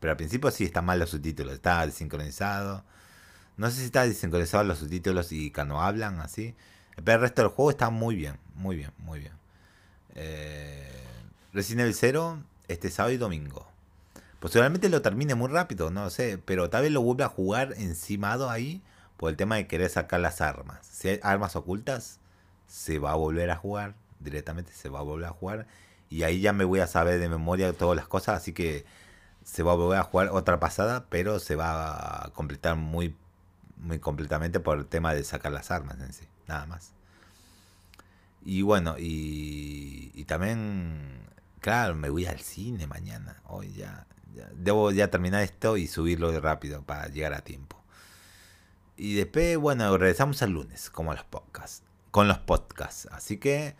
Pero 0.00 0.12
al 0.12 0.16
principio 0.16 0.50
sí 0.50 0.64
están 0.64 0.84
mal 0.86 0.98
los 0.98 1.10
subtítulos. 1.10 1.54
Está 1.54 1.84
desincronizado. 1.86 2.84
No 3.56 3.70
sé 3.70 3.78
si 3.80 3.84
está 3.86 4.04
desincronizado 4.06 4.64
los 4.64 4.78
subtítulos 4.78 5.32
y 5.32 5.50
cuando 5.50 5.80
hablan 5.80 6.20
así. 6.20 6.54
Pero 7.04 7.16
el 7.16 7.20
resto 7.20 7.42
del 7.42 7.50
juego 7.50 7.70
está 7.70 7.90
muy 7.90 8.16
bien, 8.16 8.38
muy 8.54 8.76
bien, 8.76 8.90
muy 8.98 9.20
bien. 9.20 9.32
Eh, 10.14 10.90
Resident 11.52 11.82
Evil 11.82 11.94
0 11.94 12.42
este 12.68 12.90
sábado 12.90 13.14
y 13.14 13.18
domingo. 13.18 13.66
Posiblemente 14.40 14.88
lo 14.88 15.02
termine 15.02 15.34
muy 15.34 15.48
rápido, 15.48 15.90
no 15.90 16.10
sé, 16.10 16.38
pero 16.38 16.70
tal 16.70 16.82
vez 16.82 16.92
lo 16.92 17.02
vuelva 17.02 17.26
a 17.26 17.28
jugar 17.28 17.74
encimado 17.76 18.50
ahí 18.50 18.82
por 19.16 19.30
el 19.30 19.36
tema 19.36 19.56
de 19.56 19.66
querer 19.66 19.90
sacar 19.90 20.20
las 20.20 20.40
armas. 20.40 20.78
Si 20.82 21.08
hay 21.08 21.20
armas 21.22 21.56
ocultas, 21.56 22.20
se 22.68 22.98
va 22.98 23.12
a 23.12 23.16
volver 23.16 23.50
a 23.50 23.56
jugar, 23.56 23.94
directamente 24.20 24.72
se 24.72 24.88
va 24.88 25.00
a 25.00 25.02
volver 25.02 25.26
a 25.28 25.32
jugar. 25.32 25.66
Y 26.08 26.22
ahí 26.22 26.40
ya 26.40 26.52
me 26.52 26.64
voy 26.64 26.80
a 26.80 26.86
saber 26.86 27.18
de 27.18 27.28
memoria 27.28 27.72
todas 27.72 27.96
las 27.96 28.06
cosas, 28.06 28.36
así 28.36 28.52
que 28.52 28.84
se 29.44 29.62
va 29.62 29.72
a 29.72 29.76
volver 29.76 29.98
a 29.98 30.04
jugar 30.04 30.28
otra 30.28 30.60
pasada, 30.60 31.06
pero 31.08 31.38
se 31.40 31.56
va 31.56 32.26
a 32.26 32.30
completar 32.30 32.76
muy, 32.76 33.16
muy 33.80 33.98
completamente 33.98 34.60
por 34.60 34.78
el 34.78 34.86
tema 34.86 35.14
de 35.14 35.24
sacar 35.24 35.52
las 35.52 35.70
armas 35.70 35.98
en 36.00 36.12
sí, 36.12 36.26
nada 36.46 36.66
más. 36.66 36.92
Y 38.44 38.62
bueno, 38.62 38.96
y, 38.98 40.24
también, 40.24 41.20
claro, 41.60 41.94
me 41.94 42.10
voy 42.10 42.26
al 42.26 42.40
cine 42.40 42.86
mañana, 42.86 43.42
hoy 43.46 43.72
ya, 43.72 44.06
debo 44.54 44.90
ya 44.92 45.10
terminar 45.10 45.42
esto 45.42 45.76
y 45.76 45.86
subirlo 45.86 46.32
de 46.32 46.40
rápido 46.40 46.82
para 46.82 47.08
llegar 47.08 47.34
a 47.34 47.40
tiempo. 47.40 47.76
Y 48.96 49.14
después, 49.14 49.56
bueno, 49.58 49.96
regresamos 49.96 50.42
al 50.42 50.50
lunes, 50.50 50.90
como 50.90 51.12
los 51.14 51.24
podcasts, 51.24 51.82
con 52.10 52.26
los 52.26 52.38
podcasts. 52.38 53.08
Así 53.12 53.36
que 53.38 53.76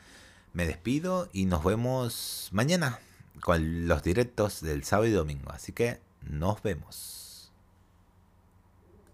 me 0.52 0.66
despido 0.66 1.28
y 1.32 1.46
nos 1.46 1.64
vemos 1.64 2.48
mañana 2.52 3.00
con 3.40 3.88
los 3.88 4.02
directos 4.02 4.60
del 4.60 4.84
sábado 4.84 5.08
y 5.08 5.12
domingo. 5.12 5.50
Así 5.50 5.72
que 5.72 6.00
nos 6.22 6.62
vemos. 6.62 7.27